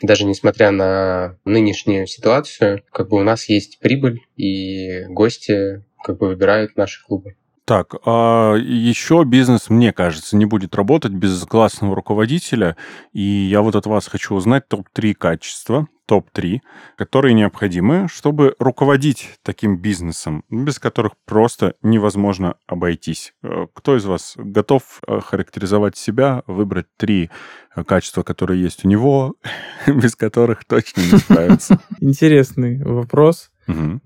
даже 0.00 0.24
несмотря 0.24 0.70
на 0.70 1.38
нынешнюю 1.44 2.06
ситуацию, 2.06 2.82
как 2.90 3.08
бы 3.08 3.18
у 3.18 3.22
нас 3.22 3.48
есть 3.48 3.78
прибыль, 3.80 4.20
и 4.36 5.04
гости 5.08 5.84
как 6.02 6.18
бы 6.18 6.28
выбирают 6.28 6.76
наши 6.76 7.02
клубы. 7.04 7.36
Так, 7.66 7.94
а 8.04 8.56
еще 8.56 9.24
бизнес, 9.24 9.70
мне 9.70 9.92
кажется, 9.92 10.36
не 10.36 10.44
будет 10.44 10.74
работать 10.74 11.12
без 11.12 11.42
классного 11.44 11.96
руководителя. 11.96 12.76
И 13.12 13.22
я 13.22 13.62
вот 13.62 13.74
от 13.74 13.86
вас 13.86 14.06
хочу 14.06 14.34
узнать 14.34 14.68
топ-3 14.68 15.14
качества, 15.14 15.88
топ-3, 16.06 16.60
которые 16.96 17.32
необходимы, 17.32 18.06
чтобы 18.10 18.54
руководить 18.58 19.38
таким 19.42 19.78
бизнесом, 19.78 20.44
без 20.50 20.78
которых 20.78 21.12
просто 21.24 21.74
невозможно 21.82 22.56
обойтись. 22.66 23.32
Э, 23.42 23.66
кто 23.72 23.96
из 23.96 24.04
вас 24.04 24.34
готов 24.36 25.00
э, 25.06 25.20
характеризовать 25.20 25.96
себя, 25.96 26.42
выбрать 26.46 26.86
три 26.98 27.30
э, 27.74 27.84
качества, 27.84 28.22
которые 28.22 28.60
есть 28.60 28.84
у 28.84 28.88
него, 28.88 29.36
без 29.86 30.14
которых 30.16 30.66
точно 30.66 31.00
не 31.00 31.18
справится? 31.18 31.80
Интересный 32.00 32.82
вопрос. 32.84 33.50
Угу. 33.66 34.00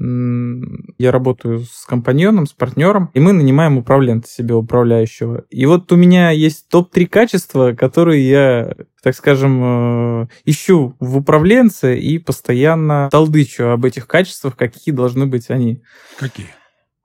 Я 0.98 1.10
работаю 1.10 1.60
с 1.60 1.84
компаньоном, 1.86 2.46
с 2.46 2.52
партнером, 2.52 3.10
и 3.14 3.20
мы 3.20 3.32
нанимаем 3.32 3.78
управленца 3.78 4.32
себе 4.32 4.54
управляющего. 4.54 5.44
И 5.50 5.66
вот 5.66 5.90
у 5.92 5.96
меня 5.96 6.30
есть 6.30 6.68
топ-3 6.68 7.06
качества, 7.06 7.72
которые 7.72 8.28
я, 8.28 8.74
так 9.02 9.14
скажем, 9.14 10.22
э, 10.22 10.28
ищу 10.44 10.94
в 11.00 11.18
управленце 11.18 11.98
и 11.98 12.18
постоянно 12.18 13.08
толдычу 13.10 13.70
об 13.70 13.84
этих 13.84 14.06
качествах, 14.06 14.56
какие 14.56 14.94
должны 14.94 15.26
быть 15.26 15.50
они. 15.50 15.82
Какие? 16.18 16.46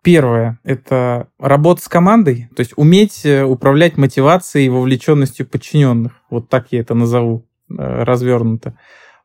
Первое– 0.04 0.60
это 0.66 1.30
работа 1.40 1.82
с 1.82 1.88
командой, 1.88 2.50
то 2.54 2.60
есть 2.60 2.74
уметь 2.76 3.26
э, 3.26 3.44
управлять 3.44 3.96
мотивацией 3.96 4.66
и 4.66 4.70
вовлеченностью 4.70 5.48
подчиненных. 5.48 6.12
Вот 6.30 6.50
так 6.50 6.68
я 6.72 6.82
это 6.82 6.94
назову 6.94 7.48
э, 7.70 7.76
развернуто. 7.78 8.78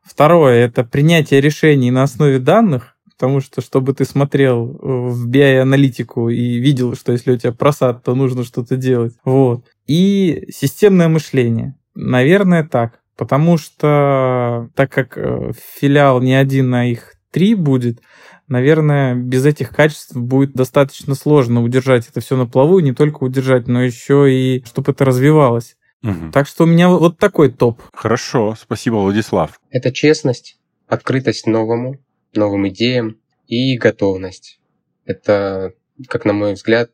Второе– 0.05 0.55
это 0.65 0.85
принятие 0.85 1.41
решений 1.41 1.91
на 1.91 2.05
основе 2.05 2.39
данных, 2.39 2.95
потому 3.19 3.41
что, 3.41 3.61
чтобы 3.61 3.95
ты 3.95 4.05
смотрел 4.05 4.71
э, 4.71 4.77
в 4.81 5.29
BI-аналитику 5.29 6.29
и 6.29 6.59
видел, 6.61 6.95
что 6.95 7.11
если 7.11 7.33
у 7.33 7.37
тебя 7.37 7.51
просад, 7.53 8.05
то 8.05 8.15
нужно 8.15 8.45
что-то 8.45 8.77
делать. 8.77 9.15
Вот. 9.25 9.67
И 9.89 10.47
системное 10.55 11.09
мышление. 11.09 11.75
Наверное, 11.97 12.63
так. 12.63 13.01
Потому 13.17 13.59
что, 13.59 14.71
так 14.77 14.93
как 14.93 15.19
э, 15.19 15.51
филиал 15.75 16.21
не 16.21 16.35
один, 16.35 16.73
а 16.73 16.87
их 16.87 17.15
три 17.33 17.57
будет, 17.57 18.01
наверное, 18.47 19.17
без 19.17 19.45
этих 19.45 19.71
качеств 19.71 20.15
будет 20.15 20.53
достаточно 20.53 21.17
сложно 21.17 21.65
удержать 21.65 22.09
это 22.09 22.21
все 22.21 22.37
на 22.37 22.47
плаву, 22.47 22.79
не 22.79 22.93
только 22.93 23.25
удержать, 23.25 23.67
но 23.67 23.83
еще 23.83 24.33
и 24.33 24.65
чтобы 24.65 24.93
это 24.93 25.05
развивалось. 25.05 25.77
Угу. 26.05 26.31
Так 26.33 26.47
что 26.47 26.63
у 26.63 26.67
меня 26.69 26.89
вот 26.89 27.19
такой 27.19 27.51
топ. 27.51 27.83
Хорошо, 27.93 28.55
спасибо, 28.57 28.95
Владислав. 28.95 29.59
Это 29.71 29.91
честность, 29.91 30.61
открытость 30.87 31.49
новому, 31.49 31.99
новым 32.35 32.69
идеям 32.69 33.19
и 33.47 33.77
готовность. 33.77 34.61
Это, 35.05 35.73
как 36.09 36.25
на 36.25 36.33
мой 36.33 36.55
взгляд, 36.55 36.91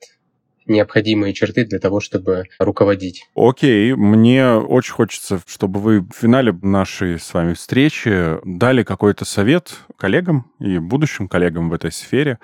необходимые 0.66 1.34
черты 1.34 1.64
для 1.64 1.78
того, 1.78 2.00
чтобы 2.00 2.44
руководить. 2.58 3.26
Окей, 3.34 3.94
мне 3.94 4.52
очень 4.52 4.92
хочется, 4.92 5.40
чтобы 5.46 5.80
вы 5.80 6.00
в 6.00 6.12
финале 6.14 6.52
нашей 6.62 7.18
с 7.18 7.34
вами 7.34 7.54
встречи 7.54 8.38
дали 8.44 8.82
какой-то 8.82 9.24
совет 9.24 9.74
коллегам 9.96 10.50
и 10.60 10.78
будущим 10.78 11.28
коллегам 11.28 11.68
в 11.68 11.74
этой 11.74 11.92
сфере, 11.92 12.38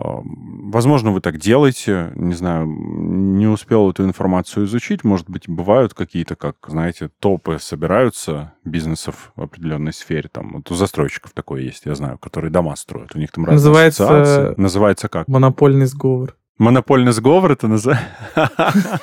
Возможно, 0.00 1.10
вы 1.10 1.20
так 1.20 1.38
делаете, 1.38 2.12
не 2.14 2.34
знаю, 2.34 2.66
не 2.66 3.46
успел 3.46 3.90
эту 3.90 4.04
информацию 4.04 4.66
изучить. 4.66 5.02
Может 5.02 5.28
быть, 5.28 5.48
бывают 5.48 5.92
какие-то, 5.94 6.36
как, 6.36 6.56
знаете, 6.68 7.10
топы 7.18 7.58
собираются 7.58 8.52
бизнесов 8.64 9.32
в 9.34 9.42
определенной 9.42 9.92
сфере. 9.92 10.28
Там 10.30 10.52
вот 10.54 10.70
у 10.70 10.74
застройщиков 10.74 11.32
такое 11.32 11.62
есть, 11.62 11.86
я 11.86 11.94
знаю, 11.94 12.18
которые 12.18 12.50
дома 12.50 12.76
строят. 12.76 13.14
У 13.16 13.18
них 13.18 13.32
там 13.32 13.44
разные 13.44 13.56
Называется... 13.56 14.04
ассоциации. 14.04 14.60
Называется 14.60 15.08
как? 15.08 15.26
Монопольный 15.26 15.86
сговор. 15.86 16.37
Монопольный 16.58 17.12
сговор 17.12 17.52
это 17.52 17.68
называется? 17.68 19.00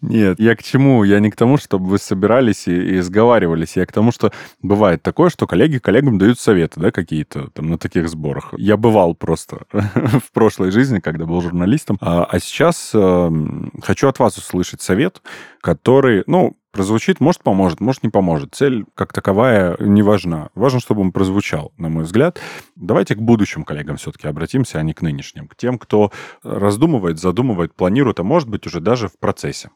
Нет, 0.00 0.38
я 0.38 0.54
к 0.54 0.62
чему? 0.62 1.04
Я 1.04 1.18
не 1.20 1.30
к 1.30 1.36
тому, 1.36 1.56
чтобы 1.56 1.86
вы 1.86 1.98
собирались 1.98 2.68
и, 2.68 2.96
и 2.96 3.00
сговаривались. 3.00 3.76
Я 3.76 3.86
к 3.86 3.92
тому, 3.92 4.12
что 4.12 4.32
бывает 4.62 5.02
такое, 5.02 5.30
что 5.30 5.46
коллеги 5.46 5.78
коллегам 5.78 6.18
дают 6.18 6.38
советы, 6.38 6.80
да, 6.80 6.90
какие-то 6.90 7.50
там 7.50 7.70
на 7.70 7.78
таких 7.78 8.08
сборах. 8.08 8.54
Я 8.56 8.76
бывал 8.76 9.14
просто 9.14 9.62
в 9.72 10.32
прошлой 10.32 10.70
жизни, 10.70 11.00
когда 11.00 11.26
был 11.26 11.40
журналистом. 11.42 11.98
А, 12.00 12.24
а 12.24 12.38
сейчас 12.38 12.92
э, 12.94 13.30
хочу 13.82 14.08
от 14.08 14.18
вас 14.18 14.38
услышать 14.38 14.82
совет, 14.82 15.22
который, 15.60 16.22
ну, 16.26 16.56
прозвучит, 16.76 17.20
может, 17.20 17.42
поможет, 17.42 17.80
может, 17.80 18.02
не 18.02 18.10
поможет. 18.10 18.54
Цель 18.54 18.84
как 18.94 19.14
таковая 19.14 19.78
не 19.80 20.02
важна. 20.02 20.50
Важно, 20.54 20.78
чтобы 20.78 21.00
он 21.00 21.10
прозвучал, 21.10 21.72
на 21.78 21.88
мой 21.88 22.04
взгляд. 22.04 22.38
Давайте 22.76 23.14
к 23.14 23.18
будущим 23.18 23.64
коллегам 23.64 23.96
все-таки 23.96 24.28
обратимся, 24.28 24.78
а 24.78 24.82
не 24.82 24.92
к 24.92 25.00
нынешним. 25.00 25.48
К 25.48 25.56
тем, 25.56 25.78
кто 25.78 26.12
раздумывает, 26.42 27.18
задумывает, 27.18 27.74
планирует, 27.74 28.20
а 28.20 28.24
может 28.24 28.50
быть 28.50 28.66
уже 28.66 28.80
даже 28.80 29.08
в 29.08 29.18
процессе 29.18 29.70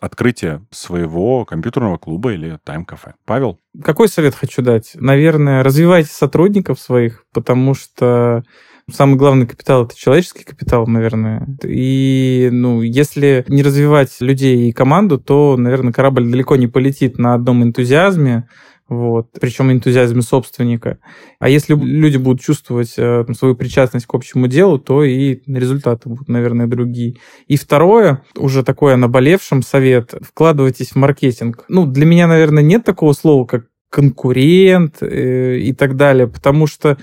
открытия 0.00 0.64
своего 0.70 1.44
компьютерного 1.44 1.98
клуба 1.98 2.32
или 2.32 2.58
тайм-кафе. 2.64 3.14
Павел? 3.26 3.60
Какой 3.84 4.08
совет 4.08 4.34
хочу 4.34 4.62
дать? 4.62 4.92
Наверное, 4.94 5.62
развивайте 5.62 6.08
сотрудников 6.08 6.80
своих, 6.80 7.24
потому 7.34 7.74
что 7.74 8.42
Самый 8.88 9.16
главный 9.16 9.48
капитал 9.48 9.84
это 9.84 9.96
человеческий 9.96 10.44
капитал, 10.44 10.86
наверное. 10.86 11.44
И, 11.64 12.48
ну, 12.52 12.82
если 12.82 13.44
не 13.48 13.64
развивать 13.64 14.16
людей 14.20 14.68
и 14.68 14.72
команду, 14.72 15.18
то, 15.18 15.56
наверное, 15.56 15.92
корабль 15.92 16.30
далеко 16.30 16.54
не 16.54 16.68
полетит 16.68 17.18
на 17.18 17.34
одном 17.34 17.64
энтузиазме, 17.64 18.48
вот, 18.88 19.30
причем 19.40 19.72
энтузиазме 19.72 20.22
собственника. 20.22 21.00
А 21.40 21.48
если 21.48 21.74
люди 21.74 22.16
будут 22.16 22.40
чувствовать 22.40 22.94
э, 22.96 23.24
свою 23.36 23.56
причастность 23.56 24.06
к 24.06 24.14
общему 24.14 24.46
делу, 24.46 24.78
то 24.78 25.02
и 25.02 25.40
результаты 25.48 26.08
будут, 26.08 26.28
наверное, 26.28 26.68
другие. 26.68 27.16
И 27.48 27.56
второе, 27.56 28.22
уже 28.36 28.62
такое 28.62 28.94
наболевшим 28.94 29.62
совет, 29.62 30.14
вкладывайтесь 30.20 30.90
в 30.90 30.96
маркетинг. 30.96 31.64
Ну, 31.68 31.86
для 31.86 32.06
меня, 32.06 32.28
наверное, 32.28 32.62
нет 32.62 32.84
такого 32.84 33.14
слова, 33.14 33.46
как 33.46 33.64
конкурент 33.90 34.98
э, 35.00 35.58
и 35.58 35.72
так 35.72 35.96
далее, 35.96 36.28
потому 36.28 36.68
что 36.68 36.98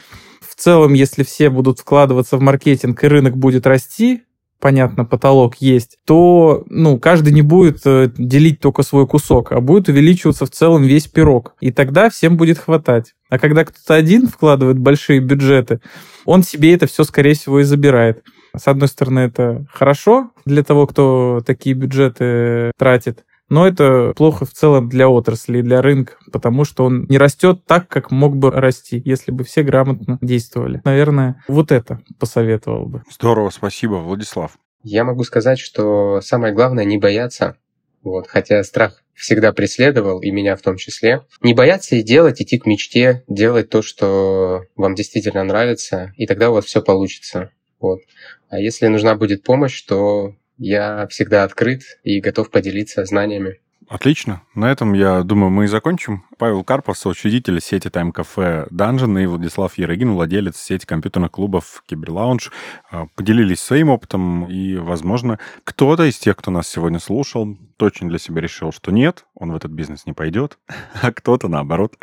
в 0.55 0.61
целом, 0.61 0.93
если 0.93 1.23
все 1.23 1.49
будут 1.49 1.79
вкладываться 1.79 2.37
в 2.37 2.41
маркетинг 2.41 3.03
и 3.03 3.07
рынок 3.07 3.35
будет 3.37 3.65
расти, 3.65 4.21
понятно, 4.59 5.03
потолок 5.03 5.55
есть, 5.55 5.97
то 6.05 6.63
ну, 6.69 6.99
каждый 6.99 7.33
не 7.33 7.41
будет 7.41 7.81
э, 7.85 8.09
делить 8.17 8.59
только 8.59 8.83
свой 8.83 9.07
кусок, 9.07 9.51
а 9.51 9.59
будет 9.59 9.89
увеличиваться 9.89 10.45
в 10.45 10.51
целом 10.51 10.83
весь 10.83 11.07
пирог. 11.07 11.55
И 11.59 11.71
тогда 11.71 12.09
всем 12.09 12.37
будет 12.37 12.59
хватать. 12.59 13.13
А 13.29 13.39
когда 13.39 13.65
кто-то 13.65 13.95
один 13.95 14.27
вкладывает 14.27 14.77
большие 14.77 15.19
бюджеты, 15.19 15.81
он 16.23 16.43
себе 16.43 16.73
это 16.73 16.85
все, 16.85 17.03
скорее 17.03 17.33
всего, 17.33 17.59
и 17.59 17.63
забирает. 17.63 18.23
С 18.55 18.67
одной 18.67 18.87
стороны, 18.87 19.21
это 19.21 19.65
хорошо 19.69 20.31
для 20.45 20.63
того, 20.63 20.85
кто 20.85 21.41
такие 21.45 21.75
бюджеты 21.75 22.71
тратит, 22.77 23.25
но 23.53 23.67
это 23.67 24.13
плохо 24.15 24.45
в 24.45 24.51
целом 24.51 24.89
для 24.89 25.07
отрасли, 25.07 25.61
для 25.61 25.83
рынка, 25.83 26.13
потому 26.31 26.65
что 26.65 26.85
он 26.85 27.05
не 27.07 27.19
растет 27.19 27.65
так, 27.67 27.87
как 27.87 28.09
мог 28.09 28.35
бы 28.35 28.49
расти, 28.49 28.99
если 29.05 29.31
бы 29.31 29.43
все 29.43 29.61
грамотно 29.61 30.17
действовали. 30.21 30.81
Наверное, 30.83 31.43
вот 31.47 31.71
это 31.71 32.01
посоветовал 32.19 32.87
бы. 32.87 33.03
Здорово, 33.11 33.51
спасибо, 33.51 33.95
Владислав. 33.95 34.57
Я 34.81 35.03
могу 35.03 35.23
сказать, 35.23 35.59
что 35.59 36.19
самое 36.21 36.51
главное 36.51 36.83
не 36.83 36.97
бояться, 36.97 37.55
вот, 38.01 38.27
хотя 38.27 38.63
страх 38.63 39.03
всегда 39.13 39.53
преследовал, 39.53 40.19
и 40.19 40.31
меня 40.31 40.55
в 40.55 40.61
том 40.61 40.77
числе. 40.77 41.21
Не 41.41 41.53
бояться 41.53 41.95
и 41.95 42.01
делать, 42.01 42.41
идти 42.41 42.57
к 42.57 42.65
мечте, 42.65 43.23
делать 43.27 43.69
то, 43.69 43.83
что 43.83 44.63
вам 44.75 44.95
действительно 44.95 45.43
нравится, 45.43 46.11
и 46.17 46.25
тогда 46.25 46.49
у 46.49 46.55
вас 46.55 46.65
все 46.65 46.81
получится. 46.81 47.51
Вот. 47.79 47.99
А 48.49 48.57
если 48.57 48.87
нужна 48.87 49.13
будет 49.13 49.43
помощь, 49.43 49.79
то 49.83 50.33
я 50.63 51.07
всегда 51.07 51.43
открыт 51.43 51.81
и 52.03 52.21
готов 52.21 52.49
поделиться 52.49 53.03
знаниями. 53.03 53.59
Отлично. 53.93 54.41
На 54.55 54.71
этом, 54.71 54.93
я 54.93 55.21
думаю, 55.21 55.51
мы 55.51 55.65
и 55.65 55.67
закончим. 55.67 56.23
Павел 56.39 56.63
Карпов, 56.63 56.97
соучредитель 56.97 57.61
сети 57.61 57.89
Тайм-кафе 57.89 58.65
Dungeon 58.71 59.21
и 59.21 59.27
Владислав 59.27 59.77
Ерогин, 59.77 60.13
владелец 60.13 60.57
сети 60.57 60.87
компьютерных 60.87 61.29
клубов 61.29 61.83
Киберлаунж, 61.85 62.51
а, 62.89 63.05
поделились 63.13 63.59
своим 63.59 63.91
опытом, 63.91 64.49
и, 64.49 64.77
возможно, 64.77 65.37
кто-то 65.63 66.09
из 66.09 66.17
тех, 66.17 66.35
кто 66.37 66.49
нас 66.49 66.67
сегодня 66.67 66.97
слушал, 66.97 67.55
точно 67.77 68.09
для 68.09 68.17
себя 68.17 68.41
решил, 68.41 68.71
что 68.71 68.91
нет, 68.91 69.25
он 69.35 69.51
в 69.51 69.55
этот 69.55 69.69
бизнес 69.69 70.07
не 70.07 70.13
пойдет, 70.13 70.57
а 71.03 71.11
кто-то, 71.11 71.47
наоборот, 71.47 71.93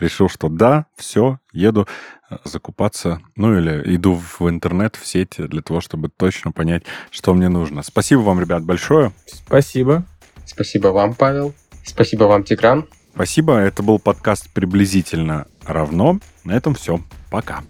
решил, 0.00 0.28
что 0.28 0.48
да, 0.48 0.86
все, 0.96 1.38
еду 1.52 1.86
а, 2.28 2.40
закупаться, 2.42 3.20
ну 3.36 3.56
или 3.56 3.94
иду 3.94 4.14
в 4.14 4.50
интернет, 4.50 4.96
в 4.96 5.06
сеть 5.06 5.36
для 5.38 5.62
того, 5.62 5.80
чтобы 5.80 6.08
точно 6.08 6.50
понять, 6.50 6.82
что 7.12 7.32
мне 7.34 7.48
нужно. 7.48 7.84
Спасибо 7.84 8.22
вам, 8.22 8.40
ребят, 8.40 8.64
большое. 8.64 9.12
Спасибо. 9.26 10.04
Спасибо 10.46 10.88
вам, 10.88 11.14
Павел. 11.14 11.54
Спасибо 11.84 12.24
вам, 12.24 12.44
Тигран. 12.44 12.88
Спасибо. 13.14 13.58
Это 13.58 13.82
был 13.82 13.98
подкаст 13.98 14.48
«Приблизительно 14.50 15.46
равно». 15.64 16.18
На 16.44 16.52
этом 16.52 16.74
все. 16.74 17.00
Пока. 17.30 17.62